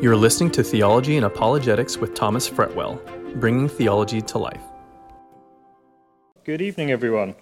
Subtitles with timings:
[0.00, 3.00] You're listening to Theology and Apologetics with Thomas Fretwell,
[3.40, 4.62] bringing theology to life.
[6.44, 7.34] Good evening, everyone.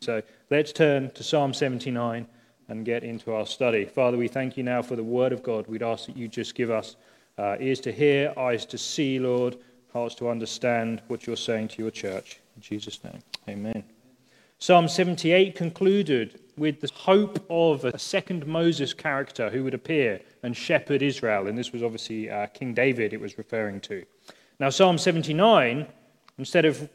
[0.00, 2.26] So let's turn to Psalm 79
[2.68, 3.84] and get into our study.
[3.84, 5.66] Father, we thank you now for the word of God.
[5.66, 6.96] We'd ask that you just give us
[7.36, 9.58] uh, ears to hear, eyes to see, Lord,
[9.92, 12.40] hearts to understand what you're saying to your church.
[12.56, 13.18] In Jesus' name,
[13.50, 13.84] amen.
[14.58, 20.56] Psalm 78 concluded with the hope of a second Moses character who would appear and
[20.56, 21.46] shepherd Israel.
[21.46, 24.04] And this was obviously uh, King David it was referring to.
[24.60, 25.86] Now, Psalm 79,
[26.38, 26.88] instead of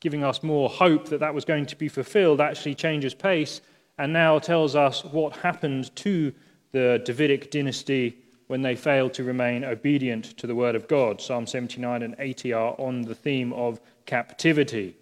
[0.00, 3.60] giving us more hope that that was going to be fulfilled, actually changes pace
[3.98, 6.32] and now tells us what happened to
[6.72, 11.20] the Davidic dynasty when they failed to remain obedient to the word of God.
[11.20, 14.96] Psalm 79 and 80 are on the theme of captivity.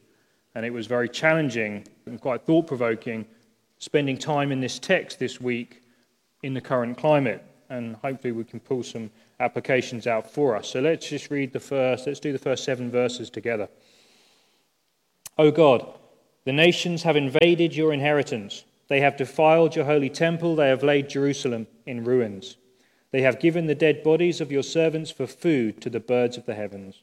[0.54, 3.26] And it was very challenging and quite thought provoking
[3.78, 5.82] spending time in this text this week
[6.42, 7.42] in the current climate.
[7.68, 9.10] And hopefully we can pull some
[9.40, 10.68] applications out for us.
[10.68, 13.68] So let's just read the first, let's do the first seven verses together.
[15.38, 15.86] O God,
[16.44, 18.64] the nations have invaded your inheritance.
[18.88, 20.56] They have defiled your holy temple.
[20.56, 22.56] They have laid Jerusalem in ruins.
[23.10, 26.46] They have given the dead bodies of your servants for food to the birds of
[26.46, 27.02] the heavens,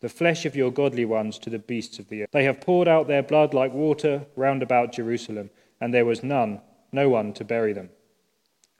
[0.00, 2.28] the flesh of your godly ones to the beasts of the earth.
[2.32, 5.50] They have poured out their blood like water round about Jerusalem
[5.82, 6.60] and there was none,
[6.92, 7.90] no one to bury them.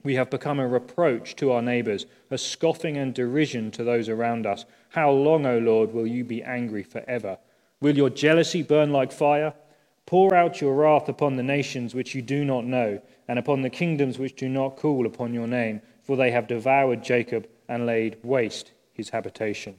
[0.03, 4.45] We have become a reproach to our neighbors, a scoffing and derision to those around
[4.45, 4.63] us.
[4.87, 7.39] How long, O Lord, will you be angry forever?
[7.81, 9.53] Will your jealousy burn like fire?
[10.05, 13.69] Pour out your wrath upon the nations which you do not know, and upon the
[13.69, 18.15] kingdoms which do not call upon your name, for they have devoured Jacob and laid
[18.23, 19.75] waste his habitation.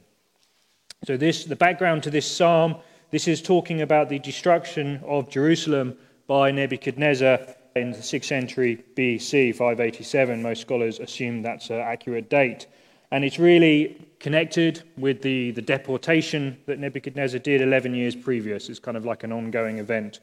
[1.05, 2.75] So, this, the background to this psalm,
[3.09, 7.39] this is talking about the destruction of Jerusalem by Nebuchadnezzar
[7.75, 10.41] in the 6th century BC, 587.
[10.41, 12.67] Most scholars assume that's an accurate date.
[13.11, 18.69] And it's really connected with the, the deportation that Nebuchadnezzar did 11 years previous.
[18.69, 20.21] It's kind of like an ongoing event, a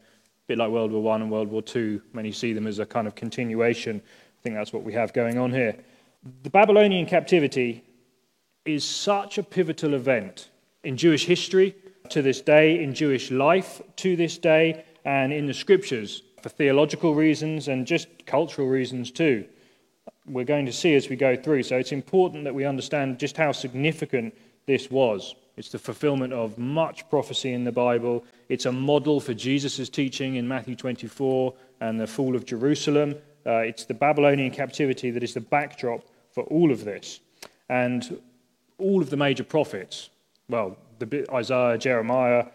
[0.48, 2.00] bit like World War I and World War II.
[2.12, 4.02] Many see them as a kind of continuation.
[4.04, 5.76] I think that's what we have going on here.
[6.42, 7.84] The Babylonian captivity
[8.64, 10.50] is such a pivotal event
[10.84, 11.74] in Jewish history
[12.10, 17.14] to this day, in Jewish life to this day, and in the scriptures for theological
[17.14, 19.44] reasons and just cultural reasons too.
[20.26, 21.64] We're going to see as we go through.
[21.64, 24.34] So it's important that we understand just how significant
[24.66, 25.34] this was.
[25.56, 28.24] It's the fulfillment of much prophecy in the Bible.
[28.48, 33.16] It's a model for Jesus' teaching in Matthew 24 and the fall of Jerusalem.
[33.44, 37.20] Uh, it's the Babylonian captivity that is the backdrop for all of this.
[37.68, 38.20] And
[38.78, 40.10] all of the major prophets,
[40.48, 42.46] well, the, Isaiah, Jeremiah,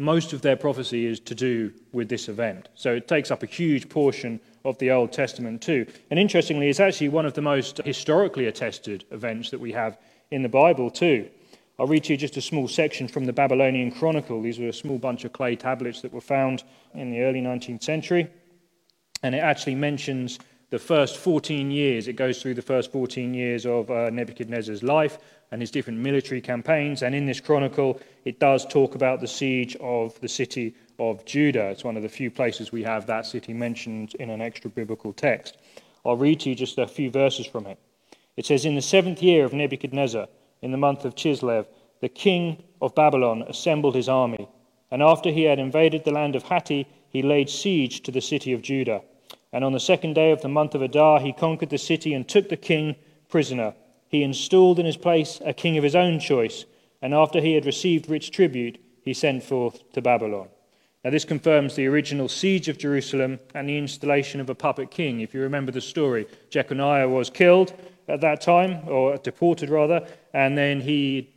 [0.00, 2.70] most of their prophecy is to do with this event.
[2.74, 5.86] So it takes up a huge portion of the Old Testament too.
[6.10, 9.98] And interestingly, it's actually one of the most historically attested events that we have
[10.30, 11.28] in the Bible too.
[11.78, 14.40] I'll read to you just a small section from the Babylonian Chronicle.
[14.40, 17.82] These were a small bunch of clay tablets that were found in the early 19th
[17.82, 18.30] century.
[19.22, 20.38] And it actually mentions
[20.70, 22.08] the first 14 years.
[22.08, 25.18] It goes through the first 14 years of uh, Nebuchadnezzar's life
[25.50, 27.02] and his different military campaigns.
[27.02, 31.66] And in this chronicle, it does talk about the siege of the city of Judah.
[31.70, 35.12] It's one of the few places we have that city mentioned in an extra biblical
[35.12, 35.58] text.
[36.06, 37.78] I'll read to you just a few verses from it.
[38.36, 40.28] It says, In the seventh year of Nebuchadnezzar,
[40.62, 41.66] in the month of Chislev,
[42.00, 44.48] the king of Babylon assembled his army.
[44.90, 48.52] And after he had invaded the land of Hatti, he laid siege to the city
[48.52, 49.02] of Judah.
[49.52, 52.28] And on the second day of the month of Adar, he conquered the city and
[52.28, 52.96] took the king
[53.28, 53.74] prisoner
[54.10, 56.64] he installed in his place a king of his own choice,
[57.00, 60.48] and after he had received rich tribute, he sent forth to Babylon.
[61.04, 65.20] Now, this confirms the original siege of Jerusalem and the installation of a puppet king.
[65.20, 67.72] If you remember the story, Jeconiah was killed
[68.08, 71.32] at that time, or deported rather, and then he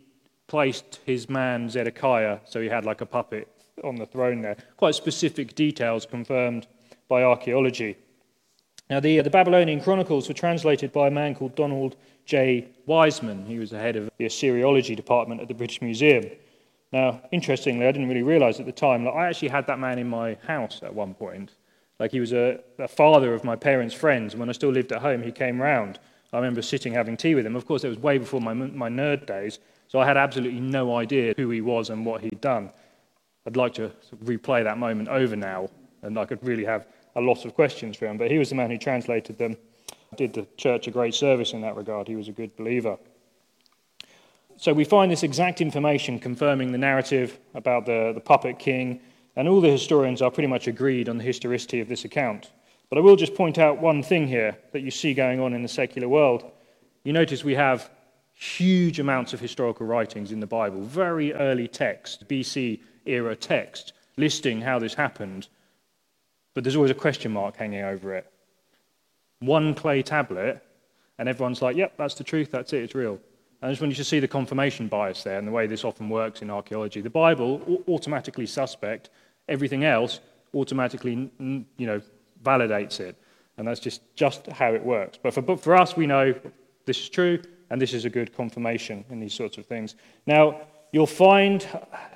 [0.48, 3.48] placed his man Zedekiah, so he had like a puppet
[3.84, 4.58] on the throne there.
[4.78, 6.66] Quite specific details confirmed
[7.08, 7.98] by archaeology.
[8.94, 11.96] Now, the, the Babylonian Chronicles were translated by a man called Donald
[12.28, 12.68] J.
[12.86, 13.44] Wiseman.
[13.48, 16.26] He was the head of the Assyriology department at the British Museum.
[16.92, 19.98] Now, interestingly, I didn't really realize at the time that I actually had that man
[19.98, 21.56] in my house at one point.
[22.00, 24.92] Like he was a, a father of my parents' friends, and when I still lived
[24.92, 25.98] at home, he came round.
[26.32, 27.56] I remember sitting having tea with him.
[27.56, 29.58] Of course, it was way before my, my nerd days,
[29.88, 32.70] so I had absolutely no idea who he was and what he'd done.
[33.48, 33.92] I'd like to
[34.24, 35.72] replay that moment over now,
[36.04, 38.18] and I could really have a lot of questions for him.
[38.18, 39.58] But he was the man who translated them
[40.16, 42.08] did the church a great service in that regard.
[42.08, 42.98] He was a good believer.
[44.58, 49.02] So we find this exact information confirming the narrative about the, the puppet king,
[49.36, 52.52] and all the historians are pretty much agreed on the historicity of this account.
[52.90, 55.64] But I will just point out one thing here that you see going on in
[55.64, 56.44] the secular world.
[57.04, 57.90] You notice we have
[58.34, 64.62] huge amounts of historical writings in the Bible, very early text, BC era text, listing
[64.62, 65.48] how this happened.
[66.54, 68.32] But there's always a question mark hanging over it.
[69.40, 70.64] One clay tablet,
[71.18, 73.20] and everyone's like, yep, that's the truth, that's it, it's real.
[73.62, 75.84] And I just want you to see the confirmation bias there and the way this
[75.84, 77.02] often works in archaeology.
[77.02, 79.10] The Bible, automatically suspect,
[79.48, 80.20] everything else
[80.56, 82.02] automatically you know,
[82.44, 83.18] validates it.
[83.58, 85.18] And that's just, just how it works.
[85.22, 86.34] But for, but for us, we know
[86.86, 89.96] this is true, and this is a good confirmation in these sorts of things.
[90.26, 90.62] Now,
[90.92, 91.66] you'll find,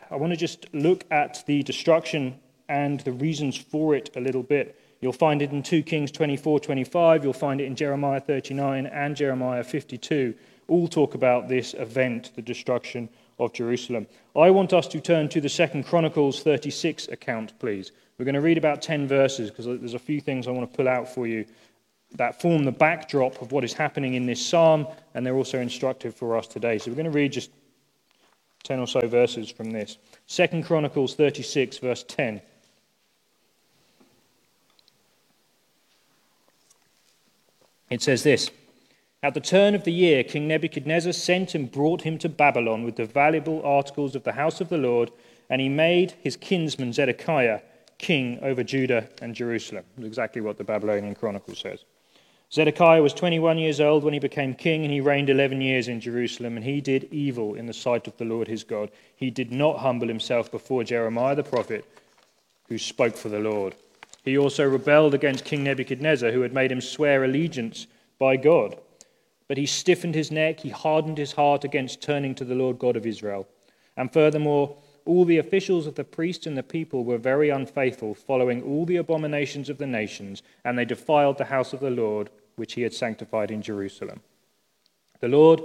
[0.10, 4.44] I want to just look at the destruction and the reasons for it a little
[4.44, 4.80] bit.
[5.02, 7.24] You'll find it in 2 Kings 24 25.
[7.24, 10.34] You'll find it in Jeremiah 39 and Jeremiah 52.
[10.68, 13.08] All talk about this event, the destruction
[13.40, 14.08] of Jerusalem.
[14.36, 17.92] I want us to turn to the Second Chronicles 36 account, please.
[18.18, 20.76] We're going to read about 10 verses because there's a few things I want to
[20.76, 21.46] pull out for you
[22.16, 26.16] that form the backdrop of what is happening in this psalm, and they're also instructive
[26.16, 26.78] for us today.
[26.78, 27.52] So we're going to read just
[28.64, 29.98] 10 or so verses from this.
[30.26, 32.42] Second Chronicles 36, verse 10.
[37.90, 38.52] It says this
[39.24, 42.96] At the turn of the year, King Nebuchadnezzar sent and brought him to Babylon with
[42.96, 45.12] the valuable articles of the house of the Lord,
[45.50, 47.62] and he made his kinsman Zedekiah
[47.98, 49.84] king over Judah and Jerusalem.
[49.96, 51.86] That's exactly what the Babylonian Chronicle says.
[52.52, 56.00] Zedekiah was 21 years old when he became king, and he reigned 11 years in
[56.00, 58.90] Jerusalem, and he did evil in the sight of the Lord his God.
[59.16, 61.86] He did not humble himself before Jeremiah the prophet,
[62.70, 63.76] who spoke for the Lord.
[64.28, 67.88] He also rebelled against King Nebuchadnezzar, who had made him swear allegiance
[68.20, 68.78] by God.
[69.48, 72.98] But he stiffened his neck, he hardened his heart against turning to the Lord God
[72.98, 73.48] of Israel.
[73.96, 74.76] And furthermore,
[75.06, 78.98] all the officials of the priests and the people were very unfaithful, following all the
[78.98, 82.94] abominations of the nations, and they defiled the house of the Lord, which he had
[82.94, 84.20] sanctified in Jerusalem.
[85.22, 85.62] The Lord,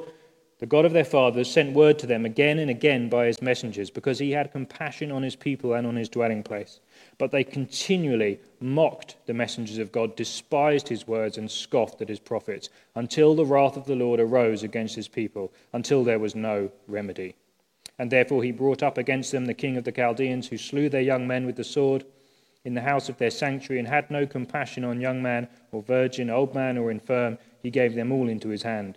[0.62, 3.90] the God of their fathers, sent word to them again and again by his messengers,
[3.90, 6.78] because he had compassion on his people and on his dwelling place.
[7.18, 12.20] But they continually mocked the messengers of God, despised his words, and scoffed at his
[12.20, 16.70] prophets, until the wrath of the Lord arose against his people, until there was no
[16.86, 17.34] remedy.
[17.98, 21.00] And therefore he brought up against them the king of the Chaldeans, who slew their
[21.00, 22.04] young men with the sword
[22.64, 26.30] in the house of their sanctuary, and had no compassion on young man or virgin,
[26.30, 27.36] old man or infirm.
[27.64, 28.96] He gave them all into his hand.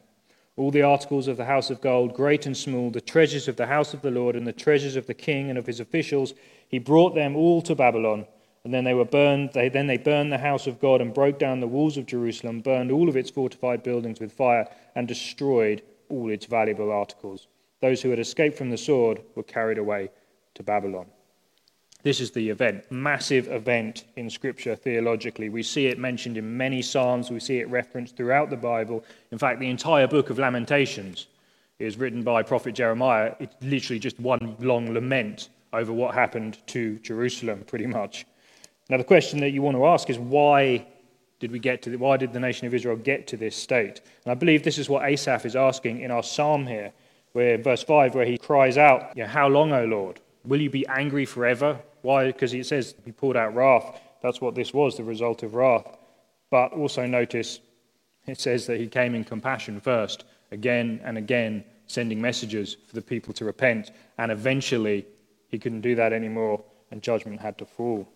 [0.58, 3.66] All the articles of the house of gold, great and small, the treasures of the
[3.66, 6.34] house of the Lord, and the treasures of the king and of his officials,
[6.70, 8.26] he brought them all to Babylon.
[8.64, 9.52] And then they were burned.
[9.54, 12.62] They, then they burned the house of God and broke down the walls of Jerusalem,
[12.62, 17.48] burned all of its fortified buildings with fire, and destroyed all its valuable articles.
[17.82, 20.10] Those who had escaped from the sword were carried away
[20.56, 21.08] to Babylon.
[22.06, 25.50] This is the event, massive event in Scripture theologically.
[25.50, 29.04] We see it mentioned in many Psalms, we see it referenced throughout the Bible.
[29.32, 31.26] In fact, the entire book of Lamentations
[31.80, 33.34] is written by prophet Jeremiah.
[33.40, 38.28] It's literally just one long lament over what happened to Jerusalem, pretty much.
[38.88, 40.86] Now, the question that you want to ask is why
[41.40, 44.02] did we get to the, why did the nation of Israel get to this state?
[44.26, 46.94] And I believe this is what Asaph is asking in our psalm here
[47.34, 50.20] where verse 5, where he cries out, you know, How long, O Lord?
[50.46, 51.80] Will you be angry forever?
[52.06, 52.28] Why?
[52.28, 54.00] Because it says he poured out wrath.
[54.22, 55.98] That's what this was, the result of wrath.
[56.52, 57.60] But also notice
[58.28, 63.02] it says that he came in compassion first, again and again, sending messages for the
[63.02, 63.90] people to repent.
[64.20, 65.08] And eventually,
[65.48, 68.08] he couldn't do that anymore, and judgment had to fall.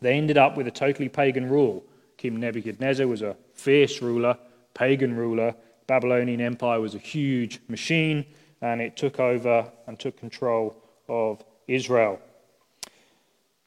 [0.00, 1.84] They ended up with a totally pagan rule.
[2.16, 4.36] King Nebuchadnezzar was a fierce ruler,
[4.74, 5.54] pagan ruler,
[5.86, 8.24] Babylonian Empire was a huge machine,
[8.60, 10.76] and it took over and took control
[11.08, 12.20] of Israel.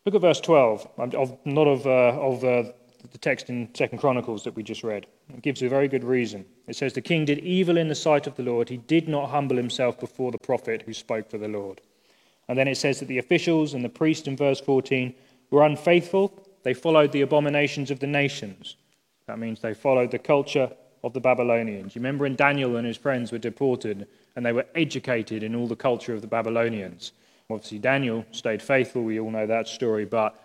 [0.05, 2.71] Look at verse 12, of, not of, uh, of uh,
[3.12, 5.07] the text in Second Chronicles that we just read.
[5.33, 6.45] It gives a very good reason.
[6.67, 8.69] It says, The king did evil in the sight of the Lord.
[8.69, 11.81] He did not humble himself before the prophet who spoke for the Lord.
[12.47, 15.12] And then it says that the officials and the priest in verse 14
[15.50, 16.47] were unfaithful.
[16.62, 18.75] They followed the abominations of the nations.
[19.25, 20.69] That means they followed the culture
[21.03, 21.95] of the Babylonians.
[21.95, 25.67] You remember when Daniel and his friends were deported and they were educated in all
[25.67, 27.12] the culture of the Babylonians.
[27.50, 29.04] Obviously, Daniel stayed faithful.
[29.04, 30.06] We all know that story.
[30.06, 30.40] But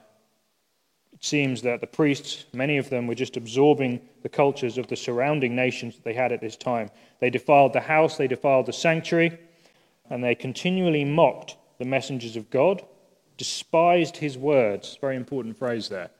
[1.13, 4.97] it seems that the priests, many of them, were just absorbing the cultures of the
[4.97, 6.91] surrounding nations that they had at this time.
[7.21, 9.39] They defiled the house, they defiled the sanctuary,
[10.11, 12.85] and they continually mocked the messengers of God,
[13.39, 14.99] despised his words.
[15.01, 16.11] Very important phrase there.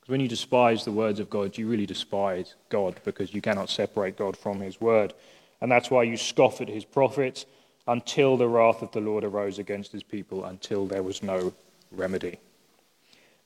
[0.00, 3.70] Because when you despise the words of God, you really despise God because you cannot
[3.70, 5.14] separate God from his word.
[5.60, 7.44] And that's why you scoff at his prophets
[7.86, 11.52] until the wrath of the Lord arose against his people, until there was no
[11.92, 12.38] remedy.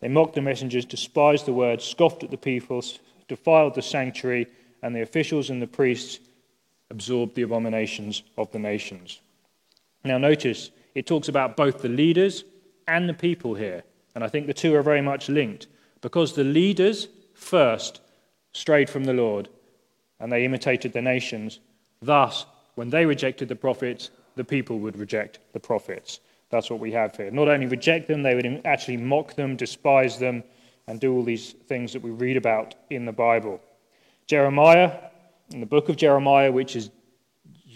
[0.00, 2.82] They mocked the messengers, despised the word, scoffed at the people,
[3.28, 4.46] defiled the sanctuary,
[4.82, 6.20] and the officials and the priests
[6.90, 9.20] absorbed the abominations of the nations.
[10.04, 12.44] Now, notice it talks about both the leaders
[12.88, 13.84] and the people here.
[14.14, 15.66] And I think the two are very much linked
[16.00, 18.00] because the leaders first
[18.52, 19.48] strayed from the Lord
[20.18, 21.60] and they imitated the nations.
[22.02, 26.20] Thus, when they rejected the prophets, the people would reject the prophets.
[26.50, 27.30] That's what we have here.
[27.30, 30.42] Not only reject them, they would actually mock them, despise them,
[30.86, 33.60] and do all these things that we read about in the Bible.
[34.26, 34.92] Jeremiah,
[35.52, 36.90] in the book of Jeremiah, which is,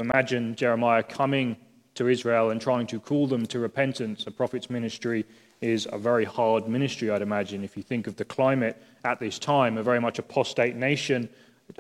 [0.01, 1.57] imagine Jeremiah coming
[1.95, 4.27] to Israel and trying to call them to repentance.
[4.27, 5.25] A prophet's ministry
[5.61, 7.63] is a very hard ministry, I'd imagine.
[7.63, 11.29] If you think of the climate at this time, a very much apostate nation,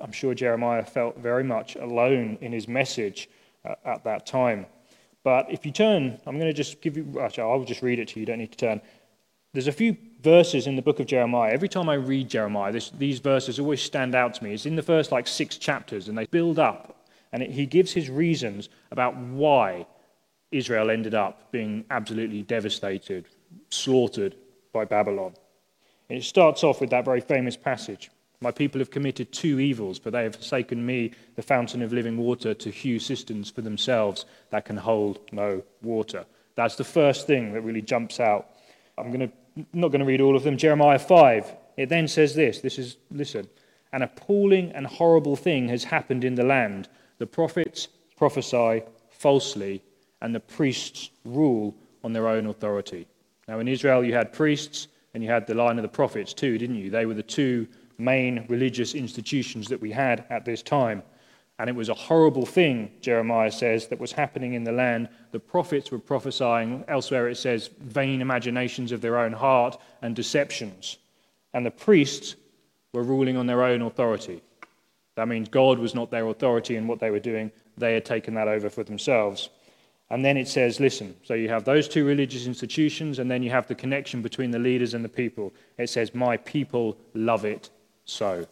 [0.01, 3.29] I'm sure Jeremiah felt very much alone in his message
[3.65, 4.67] at that time.
[5.23, 8.09] But if you turn, I'm going to just give you, actually, I'll just read it
[8.09, 8.81] to you, you don't need to turn.
[9.53, 11.53] There's a few verses in the book of Jeremiah.
[11.53, 14.53] Every time I read Jeremiah, this, these verses always stand out to me.
[14.53, 17.07] It's in the first like six chapters, and they build up.
[17.33, 19.87] And it, he gives his reasons about why
[20.51, 23.27] Israel ended up being absolutely devastated,
[23.71, 24.37] slaughtered
[24.73, 25.35] by Babylon.
[26.11, 28.11] And it starts off with that very famous passage
[28.45, 32.19] my people have committed two evils, for they have forsaken me, the fountain of living
[32.19, 36.27] water, to hew cisterns for themselves that can hold no water.
[36.55, 38.51] That's the first thing that really jumps out.
[38.99, 40.59] I'm going to, not going to read all of them.
[40.59, 43.49] Jeremiah 5, it then says this this is, listen,
[43.95, 46.89] an appalling and horrible thing has happened in the land.
[47.19, 49.83] The prophets prophesy falsely,
[50.21, 51.75] and the priests rule
[52.05, 53.07] on their own authority.
[53.49, 56.59] Now, in Israel, you had priests and you had the line of the prophets too,
[56.59, 56.91] didn't you?
[56.91, 57.67] They were the two
[57.99, 61.03] main religious institutions that we had at this time.
[61.59, 65.09] And it was a horrible thing, Jeremiah says, that was happening in the land.
[65.31, 70.99] The prophets were prophesying, elsewhere it says, vain imaginations of their own heart and deceptions.
[71.53, 72.35] And the priests
[72.93, 74.43] were ruling on their own authority.
[75.15, 78.35] That means God was not their authority in what they were doing, they had taken
[78.35, 79.49] that over for themselves.
[80.11, 83.51] And then it says, listen, so you have those two religious institutions, and then you
[83.51, 85.53] have the connection between the leaders and the people.
[85.79, 87.71] It says, My people love it
[88.05, 88.47] so.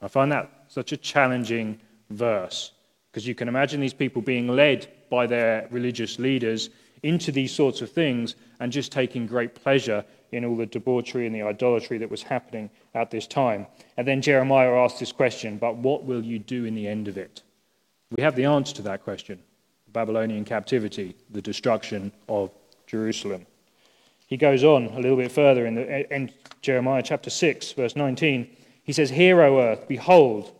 [0.00, 2.72] I find that such a challenging verse
[3.10, 6.68] because you can imagine these people being led by their religious leaders
[7.02, 11.34] into these sorts of things and just taking great pleasure in all the debauchery and
[11.34, 13.66] the idolatry that was happening at this time.
[13.96, 17.16] And then Jeremiah asks this question, but what will you do in the end of
[17.16, 17.42] it?
[18.14, 19.38] We have the answer to that question
[19.92, 22.50] Babylonian captivity, the destruction of
[22.86, 23.46] Jerusalem.
[24.26, 28.48] He goes on a little bit further in, the, in Jeremiah chapter 6, verse 19.
[28.82, 30.52] He says, Hear, O earth, behold,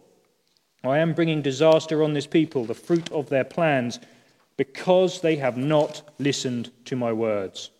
[0.84, 3.98] I am bringing disaster on this people, the fruit of their plans,
[4.56, 7.70] because they have not listened to my words.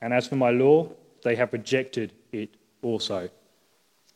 [0.00, 0.90] And as for my law,
[1.22, 3.30] they have rejected it also.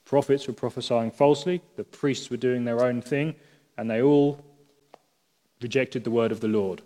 [0.05, 3.37] Prophets were prophesying falsely, the priests were doing their own thing,
[3.79, 4.45] and they all
[5.63, 6.83] rejected the word of the Lord.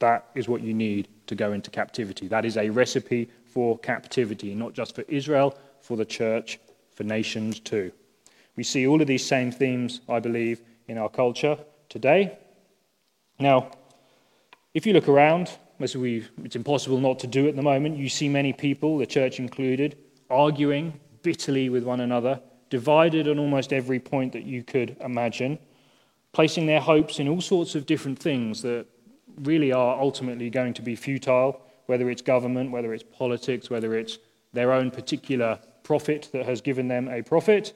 [0.00, 2.26] That is what you need to go into captivity.
[2.26, 6.58] That is a recipe for captivity, not just for Israel, for the church,
[6.94, 7.92] for nations too.
[8.56, 12.38] We see all of these same themes, I believe, in our culture today.
[13.38, 13.70] Now,
[14.74, 18.08] if you look around, as we, it's impossible not to do at the moment, you
[18.08, 19.96] see many people, the church included,
[20.28, 22.40] arguing bitterly with one another,
[22.70, 25.58] divided on almost every point that you could imagine,
[26.32, 28.86] placing their hopes in all sorts of different things that
[29.42, 34.18] really are ultimately going to be futile, whether it's government, whether it's politics, whether it's
[34.52, 37.74] their own particular prophet that has given them a profit.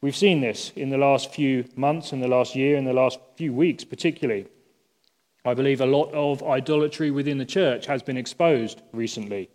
[0.00, 3.20] We've seen this in the last few months, in the last year, in the last
[3.36, 4.46] few weeks, particularly.
[5.44, 9.48] I believe a lot of idolatry within the church has been exposed recently.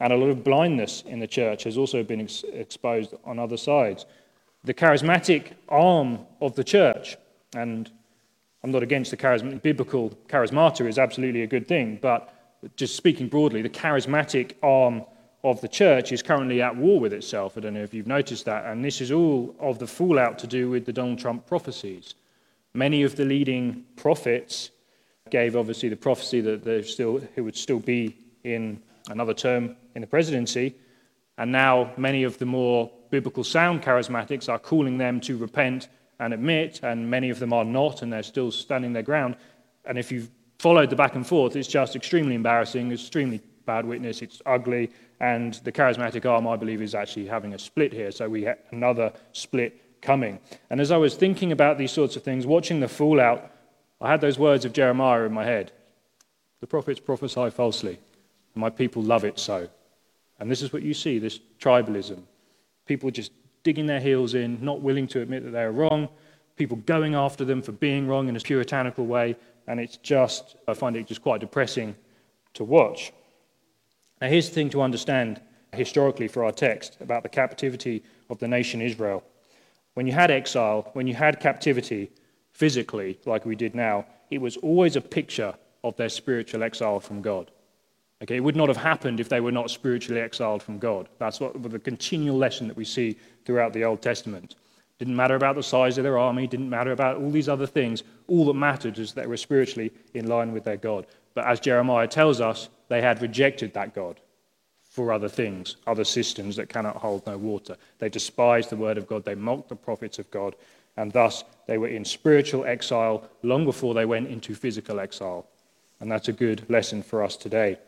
[0.00, 3.56] And a lot of blindness in the church has also been ex- exposed on other
[3.56, 4.04] sides.
[4.64, 7.16] The charismatic arm of the church,
[7.54, 7.90] and
[8.64, 12.32] I'm not against the charism- biblical charismata is absolutely a good thing, but
[12.76, 15.04] just speaking broadly, the charismatic arm
[15.42, 17.56] of the church is currently at war with itself.
[17.56, 20.46] I don't know if you've noticed that, and this is all of the fallout to
[20.46, 22.14] do with the Donald Trump prophecies.
[22.74, 24.70] Many of the leading prophets
[25.30, 30.00] gave obviously the prophecy that there still he would still be in another term in
[30.02, 30.76] the presidency,
[31.38, 35.88] and now many of the more biblical sound charismatics are calling them to repent
[36.22, 39.36] and admit, and many of them are not, and they're still standing their ground.
[39.84, 44.22] And if you've followed the back and forth, it's just extremely embarrassing, extremely bad witness,
[44.22, 48.12] it's ugly, and the charismatic arm, I believe, is actually having a split here.
[48.12, 50.38] So we have another split coming.
[50.70, 53.50] And as I was thinking about these sorts of things, watching the fallout,
[54.00, 55.72] I had those words of Jeremiah in my head.
[56.60, 57.98] The prophets prophesy falsely,
[58.54, 59.68] and my people love it so.
[60.38, 62.22] And this is what you see this tribalism.
[62.86, 66.08] People just digging their heels in, not willing to admit that they're wrong,
[66.56, 70.74] people going after them for being wrong in a puritanical way, and it's just, I
[70.74, 71.96] find it just quite depressing
[72.54, 73.12] to watch.
[74.20, 75.40] Now, here's the thing to understand
[75.72, 79.24] historically for our text about the captivity of the nation Israel.
[79.94, 82.10] When you had exile, when you had captivity
[82.52, 85.54] physically, like we did now, it was always a picture
[85.84, 87.50] of their spiritual exile from God.
[88.22, 91.08] Okay, it would not have happened if they were not spiritually exiled from God.
[91.18, 94.54] That's what the continual lesson that we see throughout the Old Testament.
[95.00, 98.04] Didn't matter about the size of their army, didn't matter about all these other things.
[98.28, 101.06] All that mattered is that they were spiritually in line with their God.
[101.34, 104.20] But as Jeremiah tells us, they had rejected that God
[104.84, 107.76] for other things, other systems that cannot hold no water.
[107.98, 110.54] They despised the word of God, they mocked the prophets of God,
[110.96, 115.46] and thus they were in spiritual exile long before they went into physical exile.
[115.98, 117.78] And that's a good lesson for us today.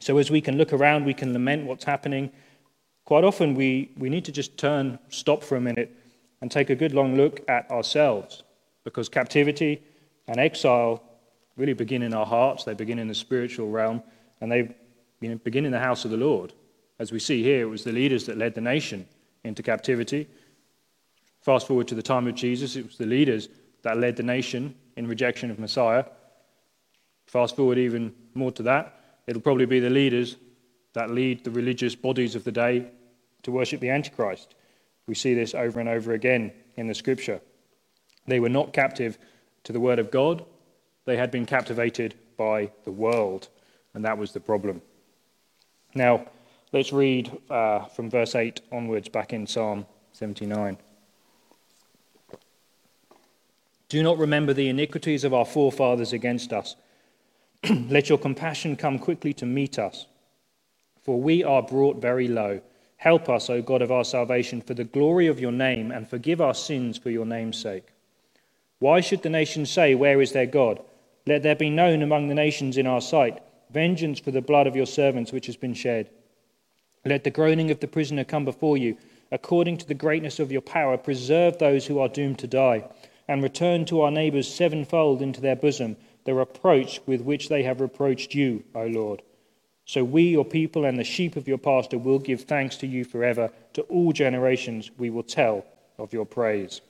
[0.00, 2.30] So, as we can look around, we can lament what's happening.
[3.04, 5.94] Quite often, we, we need to just turn, stop for a minute,
[6.40, 8.42] and take a good long look at ourselves
[8.84, 9.82] because captivity
[10.26, 11.02] and exile
[11.56, 14.02] really begin in our hearts, they begin in the spiritual realm,
[14.40, 14.74] and they
[15.20, 16.54] you know, begin in the house of the Lord.
[16.98, 19.06] As we see here, it was the leaders that led the nation
[19.44, 20.28] into captivity.
[21.42, 23.48] Fast forward to the time of Jesus, it was the leaders
[23.82, 26.04] that led the nation in rejection of Messiah.
[27.26, 28.99] Fast forward even more to that,
[29.30, 30.36] it'll probably be the leaders
[30.92, 32.90] that lead the religious bodies of the day
[33.44, 34.56] to worship the Antichrist.
[35.06, 37.40] We see this over and over again in the scripture.
[38.26, 39.18] They were not captive
[39.62, 40.44] to the word of God,
[41.04, 43.48] they had been captivated by the world,
[43.94, 44.82] and that was the problem.
[45.94, 46.26] Now,
[46.72, 50.76] let's read uh, from verse 8 onwards back in Psalm 79.
[53.88, 56.74] Do not remember the iniquities of our forefathers against us.
[57.88, 60.06] Let your compassion come quickly to meet us,
[61.02, 62.60] for we are brought very low.
[62.96, 66.40] Help us, O God of our salvation, for the glory of your name, and forgive
[66.40, 67.86] our sins for your name's sake.
[68.78, 70.80] Why should the nations say, Where is their God?
[71.26, 73.42] Let there be known among the nations in our sight
[73.72, 76.10] vengeance for the blood of your servants which has been shed.
[77.04, 78.96] Let the groaning of the prisoner come before you.
[79.32, 82.84] According to the greatness of your power, preserve those who are doomed to die,
[83.28, 87.80] and return to our neighbors sevenfold into their bosom the reproach with which they have
[87.80, 89.22] reproached you, O Lord.
[89.84, 93.04] So we, your people, and the sheep of your pasture will give thanks to you
[93.04, 93.50] forever.
[93.74, 95.64] To all generations we will tell
[95.98, 96.80] of your praise.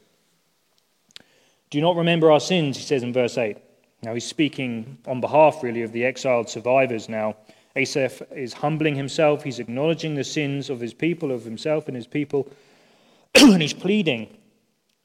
[1.70, 3.56] Do not remember our sins, he says in verse 8
[4.02, 7.36] now, he's speaking on behalf, really, of the exiled survivors now.
[7.76, 12.06] Asaph is humbling himself, he's acknowledging the sins of his people, of himself and his
[12.06, 12.50] people,
[13.34, 14.28] and he's pleading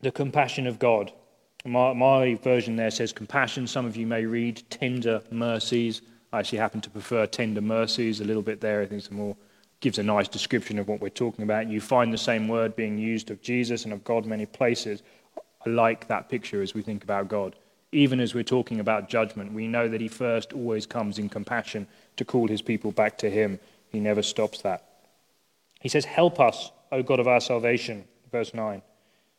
[0.01, 1.11] the compassion of God.
[1.65, 3.65] My, my, version there says compassion.
[3.67, 6.01] Some of you may read tender mercies.
[6.31, 8.81] I actually happen to prefer tender mercies a little bit there.
[8.81, 9.35] I think it's more
[9.81, 11.67] gives a nice description of what we're talking about.
[11.67, 15.03] You find the same word being used of Jesus and of God many places.
[15.65, 17.55] I like that picture as we think about God
[17.95, 21.87] even as we're talking about judgment, we know that he first always comes in compassion
[22.17, 23.57] to call his people back to him.
[23.89, 24.83] He never stops that.
[25.79, 28.81] He says, Help us, O God of our salvation, verse 9.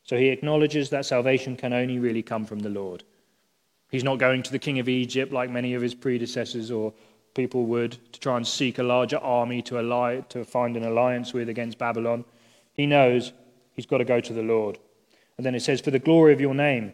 [0.07, 3.03] So he acknowledges that salvation can only really come from the Lord.
[3.91, 6.93] He's not going to the king of Egypt like many of his predecessors or
[7.35, 11.33] people would to try and seek a larger army to, ally, to find an alliance
[11.33, 12.25] with against Babylon.
[12.73, 13.33] He knows
[13.75, 14.79] he's got to go to the Lord.
[15.37, 16.93] And then it says, For the glory of your name,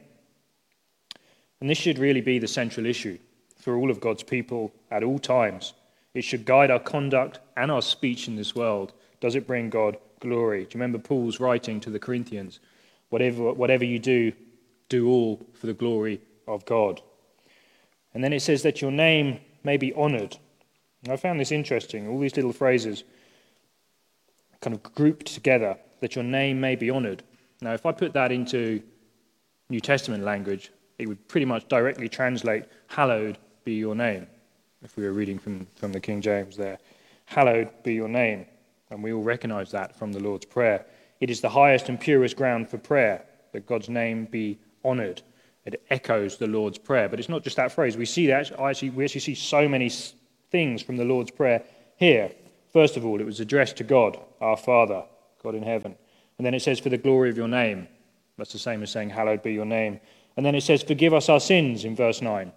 [1.61, 3.18] and this should really be the central issue
[3.57, 5.75] for all of God's people at all times.
[6.12, 8.92] It should guide our conduct and our speech in this world.
[9.20, 10.64] Does it bring God glory?
[10.64, 12.59] Do you remember Paul's writing to the Corinthians?
[13.12, 14.33] Whatever, whatever you do,
[14.88, 17.03] do all for the glory of God.
[18.14, 20.38] And then it says that your name may be honored.
[21.07, 22.09] I found this interesting.
[22.09, 23.05] All these little phrases
[24.62, 27.22] kind of grouped together that your name may be honored.
[27.61, 28.83] Now, if I put that into
[29.68, 34.27] New Testament language, it would pretty much directly translate, Hallowed be your name,
[34.83, 36.79] if we were reading from, from the King James there.
[37.27, 38.46] Hallowed be your name.
[38.88, 40.87] And we all recognize that from the Lord's Prayer.
[41.23, 45.23] It is the highest and purest ground for prayer, that God's name be honored.
[45.65, 47.09] It echoes the Lord's Prayer.
[47.09, 47.97] But it's not just that phrase.
[47.97, 49.89] We see that, actually, we actually see so many
[50.51, 51.63] things from the Lord's Prayer
[51.95, 52.33] here.
[52.73, 55.05] First of all, it was addressed to God, our Father,
[55.41, 55.95] God in heaven.
[56.39, 57.87] And then it says, For the glory of your name.
[58.37, 60.01] That's the same as saying, Hallowed be your name.
[60.37, 62.51] And then it says, Forgive us our sins in verse 9.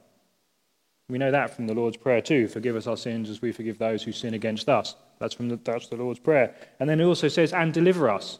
[1.07, 2.47] We know that from the Lord's Prayer too.
[2.47, 4.95] Forgive us our sins as we forgive those who sin against us.
[5.19, 6.55] That's from the, that's the Lord's Prayer.
[6.79, 8.39] And then it also says, And deliver us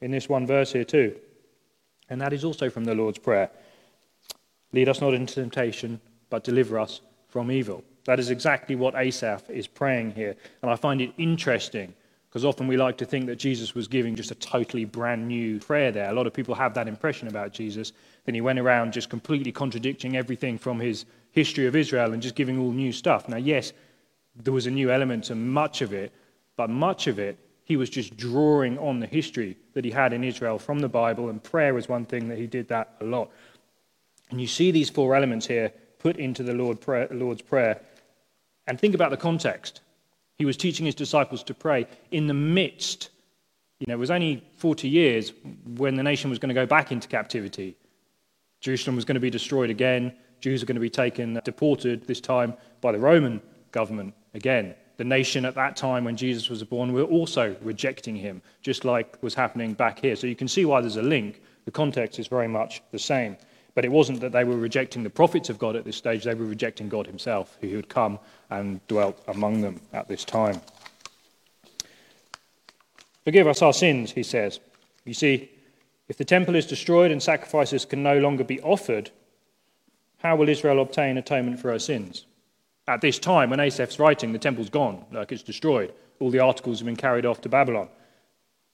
[0.00, 1.16] in this one verse here too.
[2.08, 3.50] And that is also from the Lord's Prayer.
[4.72, 7.82] Lead us not into temptation, but deliver us from evil.
[8.04, 10.36] That is exactly what Asaph is praying here.
[10.62, 11.94] And I find it interesting
[12.34, 15.60] Because often we like to think that Jesus was giving just a totally brand new
[15.60, 16.10] prayer there.
[16.10, 17.92] A lot of people have that impression about Jesus.
[18.24, 22.34] Then he went around just completely contradicting everything from his history of Israel and just
[22.34, 23.28] giving all new stuff.
[23.28, 23.72] Now, yes,
[24.34, 26.12] there was a new element to much of it,
[26.56, 30.22] but much of it he was just drawing on the history that he had in
[30.22, 33.30] Israel from the Bible, and prayer was one thing that he did that a lot.
[34.30, 37.80] And you see these four elements here put into the Lord prayer, Lord's Prayer.
[38.66, 39.80] And think about the context.
[40.36, 43.10] He was teaching his disciples to pray in the midst,
[43.78, 45.32] you know, it was only 40 years
[45.76, 47.76] when the nation was going to go back into captivity.
[48.60, 50.14] Jerusalem was going to be destroyed again.
[50.40, 53.40] Jews are going to be taken, deported, this time by the Roman
[53.72, 54.74] government again.
[54.96, 59.20] The nation at that time when Jesus was born were also rejecting him, just like
[59.22, 60.14] was happening back here.
[60.14, 61.42] So you can see why there's a link.
[61.64, 63.36] The context is very much the same.
[63.74, 66.34] But it wasn't that they were rejecting the prophets of God at this stage, they
[66.34, 70.60] were rejecting God himself, who had come and dwelt among them at this time.
[73.24, 74.60] Forgive us our sins, he says.
[75.04, 75.50] You see,
[76.08, 79.10] if the temple is destroyed and sacrifices can no longer be offered,
[80.18, 82.26] how will Israel obtain atonement for her sins?
[82.86, 85.92] At this time, when Asaph's writing, the temple's gone, like it's destroyed.
[86.20, 87.88] All the articles have been carried off to Babylon.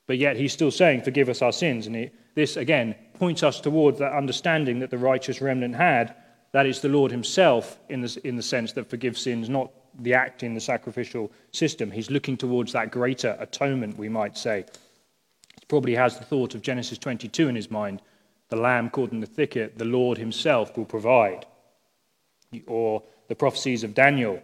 [0.07, 1.87] But yet he's still saying, Forgive us our sins.
[1.87, 6.17] And he, this, again, points us towards that understanding that the righteous remnant had
[6.53, 9.71] that it's the Lord Himself, in the, in the sense that forgives sins, not
[10.01, 11.91] the act in the sacrificial system.
[11.91, 14.65] He's looking towards that greater atonement, we might say.
[15.61, 18.03] He probably has the thought of Genesis 22 in his mind
[18.51, 21.47] the lamb caught in the thicket, the Lord Himself will provide.
[22.67, 24.43] Or the prophecies of Daniel.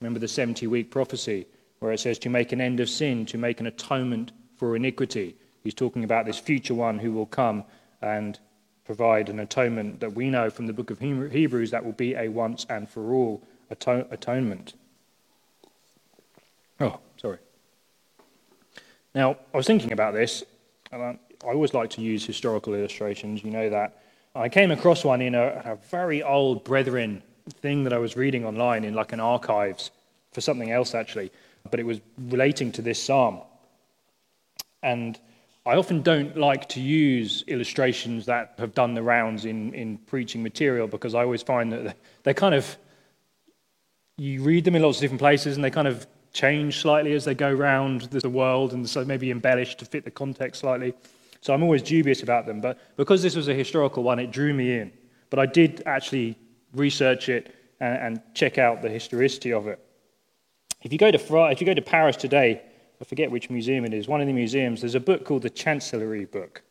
[0.00, 1.44] Remember the 70 week prophecy
[1.80, 5.34] where it says to make an end of sin, to make an atonement for iniquity.
[5.64, 7.64] He's talking about this future one who will come
[8.00, 8.38] and
[8.84, 12.28] provide an atonement that we know from the book of Hebrews that will be a
[12.28, 14.74] once and for all atonement.
[16.78, 17.38] Oh, sorry.
[19.16, 20.44] Now, I was thinking about this,
[20.92, 24.00] and I, always like to use historical illustrations, you know that.
[24.36, 27.24] I came across one in a, a very old Brethren
[27.60, 29.90] thing that I was reading online in like an archives
[30.32, 31.30] for something else actually,
[31.70, 33.40] but it was relating to this psalm.
[34.82, 35.18] And
[35.66, 40.42] I often don't like to use illustrations that have done the rounds in, in preaching
[40.42, 42.76] material because I always find that they're kind of,
[44.16, 47.24] you read them in lots of different places and they kind of change slightly as
[47.24, 50.94] they go around the world and so maybe embellished to fit the context slightly.
[51.40, 52.60] So I'm always dubious about them.
[52.60, 54.92] But because this was a historical one, it drew me in.
[55.30, 56.36] But I did actually
[56.74, 59.78] research it and, and check out the historicity of it.
[60.82, 61.18] If you, go to,
[61.50, 62.62] if you go to Paris today,
[63.00, 65.50] I forget which museum it is, one of the museums, there's a book called the
[65.50, 66.62] Chancellery Book.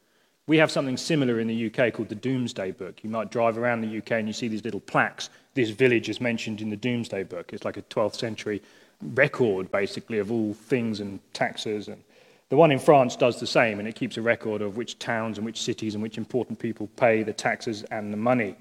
[0.47, 3.03] We have something similar in the UK called the Domesday Book.
[3.03, 5.29] You might drive around the UK and you see these little plaques.
[5.55, 7.51] This village is mentioned in the Domesday Book.
[7.51, 8.61] It's like a 12th century
[9.01, 11.89] record, basically, of all things and taxes.
[11.89, 12.01] And
[12.47, 15.37] the one in France does the same, and it keeps a record of which towns
[15.37, 18.55] and which cities and which important people pay the taxes and the money.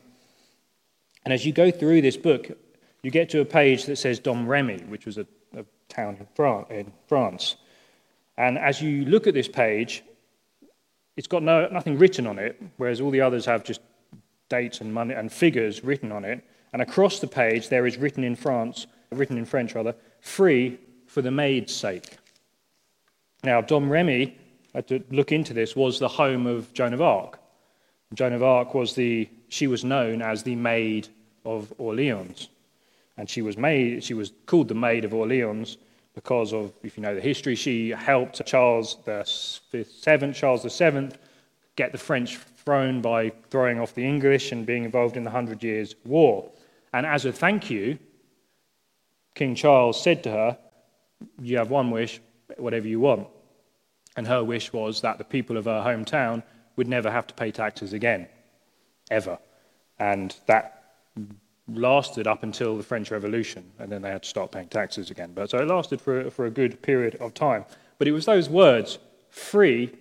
[1.26, 2.56] And as you go through this book,
[3.02, 5.26] you get to a page that says Domremy, which was a
[5.88, 6.24] town
[6.70, 7.56] in France.
[8.38, 10.04] And as you look at this page,
[11.16, 13.80] it's got no, nothing written on it, whereas all the others have just
[14.48, 16.44] dates and money and figures written on it.
[16.72, 21.22] And across the page, there is written in France, written in French rather, free for
[21.22, 22.18] the maid's sake.
[23.42, 24.32] Now, Domremy,
[24.74, 27.40] I had to look into this, was the home of Joan of Arc.
[28.14, 31.08] Joan of Arc was the, she was known as the Maid
[31.46, 32.48] of Orleans.
[33.16, 35.78] And she was, made, she was called the Maid of Orleans
[36.14, 41.18] because of, if you know the history, she helped Charles the seventh, Charles the Seventh,
[41.76, 45.62] get the French throne by throwing off the English and being involved in the Hundred
[45.62, 46.50] Years' War.
[46.92, 47.98] And as a thank you,
[49.35, 50.59] King Charles said to her,
[51.40, 52.20] You have one wish,
[52.56, 53.28] whatever you want.
[54.16, 56.42] And her wish was that the people of her hometown
[56.76, 58.26] would never have to pay taxes again,
[59.11, 59.38] ever.
[59.98, 60.75] And that
[61.68, 65.33] lasted up until the French Revolution, and then they had to start paying taxes again.
[65.35, 67.64] But so it lasted for, for a good period of time.
[67.98, 68.98] But it was those words
[69.31, 69.92] free,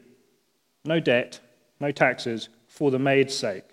[0.84, 1.39] no debt,
[1.80, 3.63] no taxes, for the maid's sake.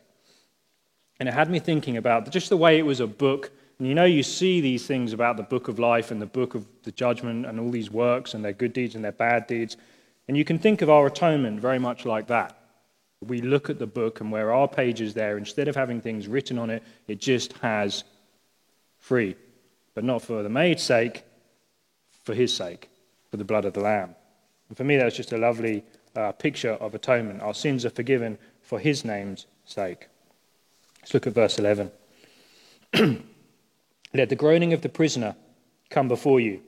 [1.21, 3.53] And it had me thinking about just the way it was a book.
[3.79, 6.55] And you know, you see these things about the book of life and the book
[6.55, 9.77] of the judgment and all these works and their good deeds and their bad deeds.
[10.29, 12.62] And you can think of our atonement very much like that.
[13.27, 16.29] We look at the book, and where our page is there, instead of having things
[16.29, 18.05] written on it, it just has
[18.99, 19.37] free.
[19.95, 21.25] But not for the maid's sake,
[22.25, 22.91] for his sake,
[23.31, 24.15] for the blood of the Lamb.
[24.69, 25.85] And for me, that's just a lovely
[26.17, 27.43] uh, picture of atonement.
[27.43, 30.09] Our sins are forgiven for his name's sake.
[31.01, 31.91] Let's look at verse 11.
[34.15, 35.37] Let the groaning of the prisoner
[35.91, 36.63] come before you.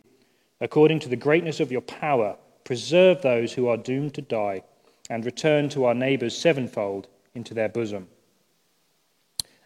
[0.60, 4.62] According to the greatness of your power, preserve those who are doomed to die,
[5.10, 8.08] and return to our neighbours sevenfold into their bosom.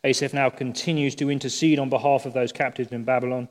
[0.04, 3.48] Asaph now continues to intercede on behalf of those captives in Babylon.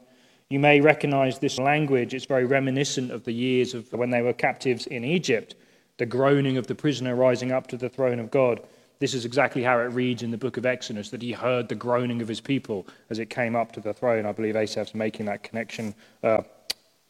[0.50, 2.14] You may recognize this language.
[2.14, 5.56] It's very reminiscent of the years of when they were captives in Egypt,
[5.98, 8.62] the groaning of the prisoner rising up to the throne of God.
[9.00, 11.76] This is exactly how it reads in the book of Exodus that he heard the
[11.76, 14.26] groaning of his people as it came up to the throne.
[14.26, 16.42] I believe Asaph's making that connection uh,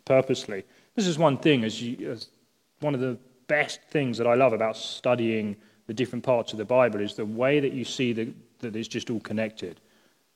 [0.04, 0.66] purposely.
[0.96, 2.28] This is one thing, as, you, as
[2.80, 5.56] one of the best things that I love about studying
[5.88, 8.88] the different parts of the Bible is the way that you see the, that it's
[8.88, 9.80] just all connected.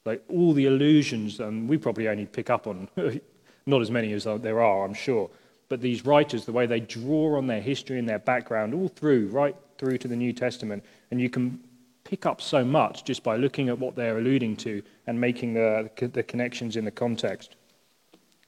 [0.05, 2.87] Like all the allusions, and we probably only pick up on
[3.65, 5.29] not as many as uh, there are, I'm sure.
[5.69, 9.27] But these writers, the way they draw on their history and their background, all through,
[9.27, 11.59] right through to the New Testament, and you can
[12.03, 15.89] pick up so much just by looking at what they're alluding to and making the,
[16.13, 17.55] the connections in the context.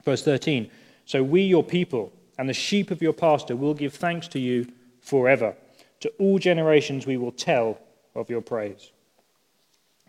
[0.04, 0.70] Verse 13
[1.06, 4.66] So we, your people, and the sheep of your pasture will give thanks to you
[5.00, 5.54] forever.
[6.00, 7.78] To all generations we will tell
[8.14, 8.92] of your praise.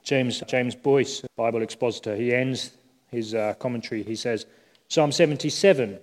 [0.04, 2.72] James, James Boice, Bible expositor, he ends
[3.10, 4.04] his uh, commentary.
[4.04, 4.46] He says,
[4.88, 6.00] Psalm 77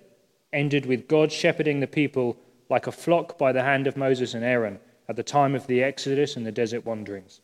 [0.51, 2.37] ended with God shepherding the people
[2.69, 5.83] like a flock by the hand of Moses and Aaron at the time of the
[5.83, 7.39] Exodus and the desert wanderings.